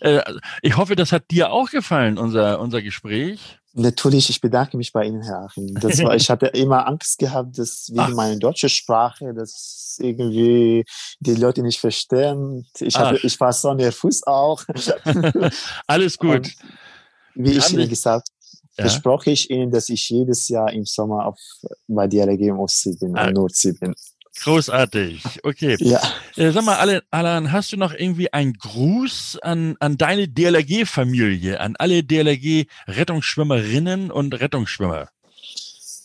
Äh, 0.01 0.21
ich 0.63 0.77
hoffe, 0.77 0.97
das 0.97 1.13
hat 1.13 1.31
dir 1.31 1.53
auch 1.53 1.71
gefallen, 1.71 2.19
unser, 2.19 2.61
unser 2.61 2.83
Gespräch. 2.83 3.59
Natürlich, 3.75 4.29
ich 4.29 4.41
bedanke 4.41 4.77
mich 4.77 4.93
bei 4.93 5.05
Ihnen, 5.05 5.23
Herr 5.23 5.45
Achim. 5.45 5.75
Das 5.75 6.03
war, 6.03 6.15
ich 6.15 6.29
hatte 6.31 6.47
immer 6.49 6.87
Angst 6.87 7.19
gehabt, 7.19 7.59
dass 7.59 7.91
wegen 7.91 8.15
meiner 8.15 8.37
deutschen 8.39 8.69
Sprache, 8.69 9.33
dass 9.33 9.97
irgendwie 9.99 10.85
die 11.21 11.35
Leute 11.35 11.63
nicht 11.63 11.81
verstehen. 11.81 12.67
Ich, 12.79 12.97
hatte, 12.97 13.19
ich 13.23 13.39
war 13.41 13.53
so 13.53 13.73
nervös 13.73 14.23
auch. 14.27 14.63
Alles 15.87 16.19
gut. 16.19 16.35
Und 16.35 16.57
wie 17.35 17.53
ich 17.53 17.73
Ihnen 17.73 17.89
gesagt 17.89 18.29
ja? 18.77 18.85
versproche 18.85 19.31
ich 19.31 19.51
Ihnen, 19.51 19.71
dass 19.71 19.89
ich 19.89 20.09
jedes 20.09 20.49
Jahr 20.49 20.73
im 20.73 20.85
Sommer 20.85 21.27
auf, 21.27 21.39
bei 21.87 22.07
DLRG 22.07 22.41
im 22.49 22.59
Ostsee 22.59 22.97
bin, 22.99 23.17
ah. 23.17 23.31
Nordsee 23.31 23.73
bin. 23.73 23.95
Großartig. 24.41 25.23
Okay. 25.43 25.77
Ja. 25.81 26.01
Äh, 26.37 26.53
sag 26.53 26.65
mal, 26.65 27.03
Alan, 27.11 27.53
hast 27.53 27.73
du 27.73 27.77
noch 27.77 27.93
irgendwie 27.93 28.33
einen 28.33 28.55
Gruß 28.55 29.41
an, 29.43 29.77
an 29.79 29.99
deine 29.99 30.27
DLRG-Familie, 30.29 31.61
an 31.61 31.77
alle 31.79 32.03
DLRG-Rettungsschwimmerinnen 32.03 34.11
und 34.11 34.33
Rettungsschwimmer? 34.35 35.11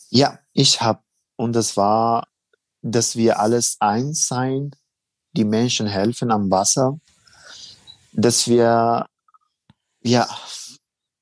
Ja, 0.10 0.40
ich 0.54 0.82
habe. 0.82 1.00
Und 1.36 1.54
das 1.54 1.78
war, 1.78 2.28
dass 2.82 3.16
wir 3.16 3.40
alles 3.40 3.78
eins 3.80 4.28
sein, 4.28 4.72
die 5.34 5.46
Menschen 5.46 5.88
helfen 5.88 6.32
am 6.32 6.52
Wasser, 6.52 7.00
dass 8.12 8.48
wir 8.48 9.08
ja 10.02 10.28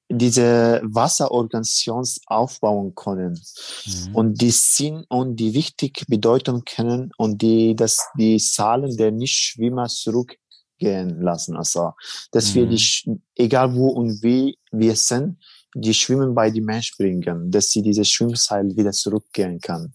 diese 0.10 0.82
Wasserorganisation 0.84 2.06
aufbauen 2.28 2.94
können 2.94 3.40
mhm. 3.86 4.16
und 4.16 4.42
die 4.42 4.52
Sinn 4.52 5.04
und 5.10 5.38
die 5.38 5.54
wichtige 5.54 6.06
Bedeutung 6.08 6.64
kennen 6.64 7.12
und 7.18 7.42
die, 7.42 7.76
dass 7.76 8.08
die 8.18 8.38
Zahlen 8.38 8.96
der 8.98 9.12
Nichtschwimmer 9.12 9.88
zurückgehen 9.88 11.22
lassen. 11.22 11.58
Also, 11.58 11.94
dass 12.32 12.52
mhm. 12.52 12.56
wir 12.56 12.68
die, 12.68 13.22
egal 13.36 13.74
wo 13.74 13.88
und 13.90 14.22
wie 14.22 14.60
wir 14.72 14.96
sind, 14.96 15.38
die 15.74 15.94
Schwimmen 15.94 16.36
bei 16.36 16.52
die 16.52 16.62
Mensch 16.62 16.96
bringen, 16.98 17.52
dass 17.52 17.72
sie 17.72 17.82
diese 17.82 18.06
Schwimmseil 18.06 18.78
wieder 18.78 18.92
zurückgehen 18.92 19.60
kann. 19.60 19.94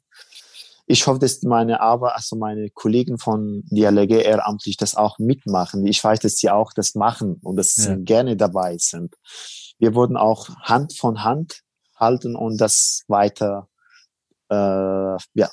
Ich 0.87 1.07
hoffe, 1.07 1.21
dass 1.21 1.41
meine 1.43 1.81
Arbeit, 1.81 2.17
also 2.17 2.35
meine 2.35 2.69
Kollegen 2.71 3.17
von 3.17 3.63
DLG 3.71 4.25
ehrenamtlich 4.25 4.77
das 4.77 4.97
auch 4.97 5.21
mitmachen. 5.21 5.87
Ich 5.87 6.03
weiß, 6.03 6.19
dass 6.19 6.37
sie 6.39 6.51
auch 6.51 6.73
das 6.73 6.97
machen 6.97 7.39
und 7.43 7.55
dass 7.55 7.77
ja. 7.77 7.85
sie 7.85 8.05
gerne 8.05 8.37
dabei 8.37 8.77
sind 8.77 9.15
wir 9.81 9.95
wurden 9.95 10.17
auch 10.17 10.49
Hand 10.61 10.97
von 10.97 11.25
Hand 11.25 11.63
halten 11.97 12.37
und 12.37 12.61
das 12.61 13.03
weiter, 13.09 13.69
äh, 14.51 14.55
ja, 14.55 15.51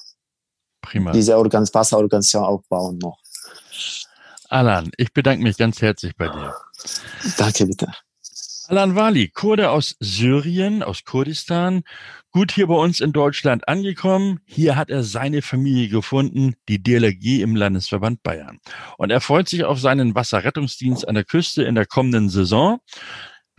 Prima. 0.82 1.12
diese 1.12 1.38
Organ 1.38 1.68
Wasserorganisation 1.72 2.44
aufbauen 2.44 3.00
noch. 3.00 3.18
Alan, 4.50 4.92
ich 4.98 5.12
bedanke 5.12 5.44
mich 5.44 5.58
ganz 5.58 5.82
herzlich 5.82 6.16
bei 6.16 6.28
dir. 6.28 6.54
Danke, 7.38 7.66
bitte. 7.66 7.92
Alan 8.70 8.96
Wali, 8.96 9.30
Kurde 9.30 9.70
aus 9.70 9.96
Syrien, 10.02 10.84
aus 10.84 11.06
Kurdistan, 11.06 11.84
gut 12.32 12.52
hier 12.52 12.68
bei 12.68 12.76
uns 12.76 13.00
in 13.00 13.14
Deutschland 13.14 13.66
angekommen. 13.70 14.42
Hier 14.44 14.76
hat 14.76 14.90
er 14.90 15.04
seine 15.04 15.42
Familie 15.42 15.88
gefunden, 15.88 16.56
die 16.68 16.84
DLRG 16.84 17.42
im 17.42 17.56
Landesverband 17.56 18.24
Bayern. 18.24 18.60
Und 18.98 19.10
er 19.10 19.22
freut 19.22 19.48
sich 19.48 19.64
auf 19.64 19.80
seinen 19.80 20.16
Wasserrettungsdienst 20.16 21.08
an 21.08 21.16
der 21.16 21.24
Küste 21.24 21.64
in 21.64 21.76
der 21.76 21.86
kommenden 21.86 22.28
Saison. 22.30 22.80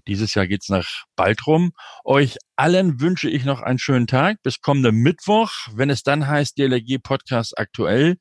Dieses 0.09 0.35
Jahr 0.35 0.47
geht's 0.47 0.71
nach 0.71 1.05
Baltrum. 1.17 1.73
Euch 2.03 2.39
allen 2.57 2.99
wünsche 2.99 3.29
ich 3.29 3.45
noch 3.45 3.61
einen 3.61 3.79
schönen 3.79 4.07
Tag. 4.07 4.43
Bis 4.43 4.63
kommenden 4.63 4.97
Mittwoch, 4.97 5.51
wenn 5.75 5.91
es 5.91 6.03
dann 6.03 6.27
heißt 6.27 6.59
DLRG 6.59 6.99
Podcast 7.03 7.59
aktuell. 7.59 8.17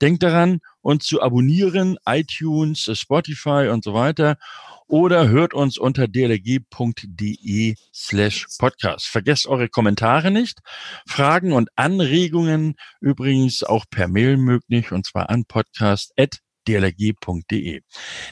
Denkt 0.00 0.22
daran, 0.22 0.60
uns 0.82 1.04
zu 1.04 1.20
abonnieren, 1.20 1.96
iTunes, 2.06 2.88
Spotify 2.94 3.68
und 3.72 3.82
so 3.82 3.92
weiter. 3.92 4.36
Oder 4.86 5.28
hört 5.28 5.52
uns 5.52 5.78
unter 5.78 6.06
dlg.de 6.06 7.74
slash 7.92 8.46
podcast. 8.58 9.06
Vergesst 9.06 9.48
eure 9.48 9.68
Kommentare 9.68 10.30
nicht. 10.30 10.60
Fragen 11.08 11.52
und 11.52 11.70
Anregungen 11.74 12.74
übrigens 13.00 13.64
auch 13.64 13.84
per 13.90 14.06
Mail 14.06 14.36
möglich 14.36 14.92
und 14.92 15.06
zwar 15.06 15.28
an 15.28 15.44
podcast@ 15.46 16.38
dlg.de. 16.66 17.82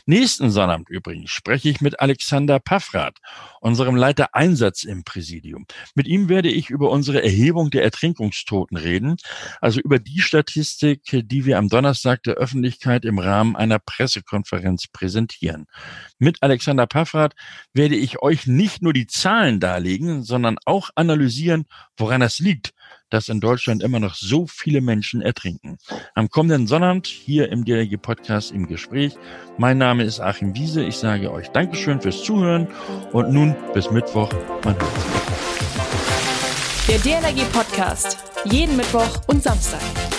Nächsten 0.07 0.51
Sonnabend 0.51 0.89
übrigens 0.89 1.31
spreche 1.31 1.69
ich 1.69 1.81
mit 1.81 2.01
Alexander 2.01 2.59
Paffrath, 2.61 3.19
unserem 3.61 3.97
Leiter 3.97 4.35
Einsatz 4.35 4.85
im 4.85 5.05
Präsidium. 5.05 5.67
Mit 5.95 6.07
ihm 6.07 6.29
werde 6.29 6.51
ich 6.51 6.71
über 6.71 6.91
unsere 6.91 7.23
Erhebung 7.23 7.71
der 7.71 7.83
Ertrinkungstoten 7.83 8.77
reden, 8.77 9.17
also 9.61 9.81
über 9.81 9.99
die 9.99 10.21
Statistik, 10.21 11.03
die 11.13 11.45
wir 11.45 11.59
am 11.59 11.69
Donnerstag 11.69 12.23
der 12.23 12.35
Öffentlichkeit 12.35 13.05
im 13.05 13.19
Rahmen 13.19 13.57
einer 13.57 13.79
Pressekonferenz 13.79 14.87
präsentieren. 14.89 15.67
Mit 16.19 16.43
Alexander 16.43 16.87
Paffrath 16.87 17.35
werde 17.73 17.97
ich 17.97 18.23
euch 18.23 18.47
nicht 18.47 18.83
nur 18.83 18.93
die 18.93 19.07
Zahlen 19.07 19.61
darlegen, 19.61 20.23
sondern 20.23 20.57
auch 20.65 20.91
analysieren, 20.95 21.67
woran 21.97 22.21
das 22.21 22.39
liegt, 22.39 22.73
dass 23.11 23.29
in 23.29 23.41
Deutschland 23.41 23.83
immer 23.83 24.01
noch 24.01 24.15
so 24.15 24.47
viele 24.47 24.81
Menschen 24.81 25.21
ertrinken. 25.21 25.79
Am 26.15 26.31
kommenden 26.31 26.67
Sonnabend 26.67 27.07
hier 27.07 27.51
im 27.51 27.65
DLG 27.65 28.01
Podcast 28.01 28.53
im 28.53 28.67
Gespräch. 28.67 29.15
Mein 29.59 29.79
Name 29.79 30.05
ist 30.05 30.21
Achim 30.21 30.55
Wiese. 30.55 30.83
Ich 30.83 30.97
sage 30.97 31.31
euch 31.31 31.49
Dankeschön 31.49 32.01
fürs 32.01 32.23
Zuhören 32.25 32.69
und 33.13 33.33
nun 33.33 33.55
bis 33.75 33.91
Mittwoch. 33.91 34.33
Man 34.65 34.75
hört 34.75 34.93
Der 36.89 36.99
DLRG 36.99 37.45
Podcast. 37.53 38.17
Jeden 38.45 38.77
Mittwoch 38.77 39.21
und 39.27 39.43
Samstag. 39.43 40.10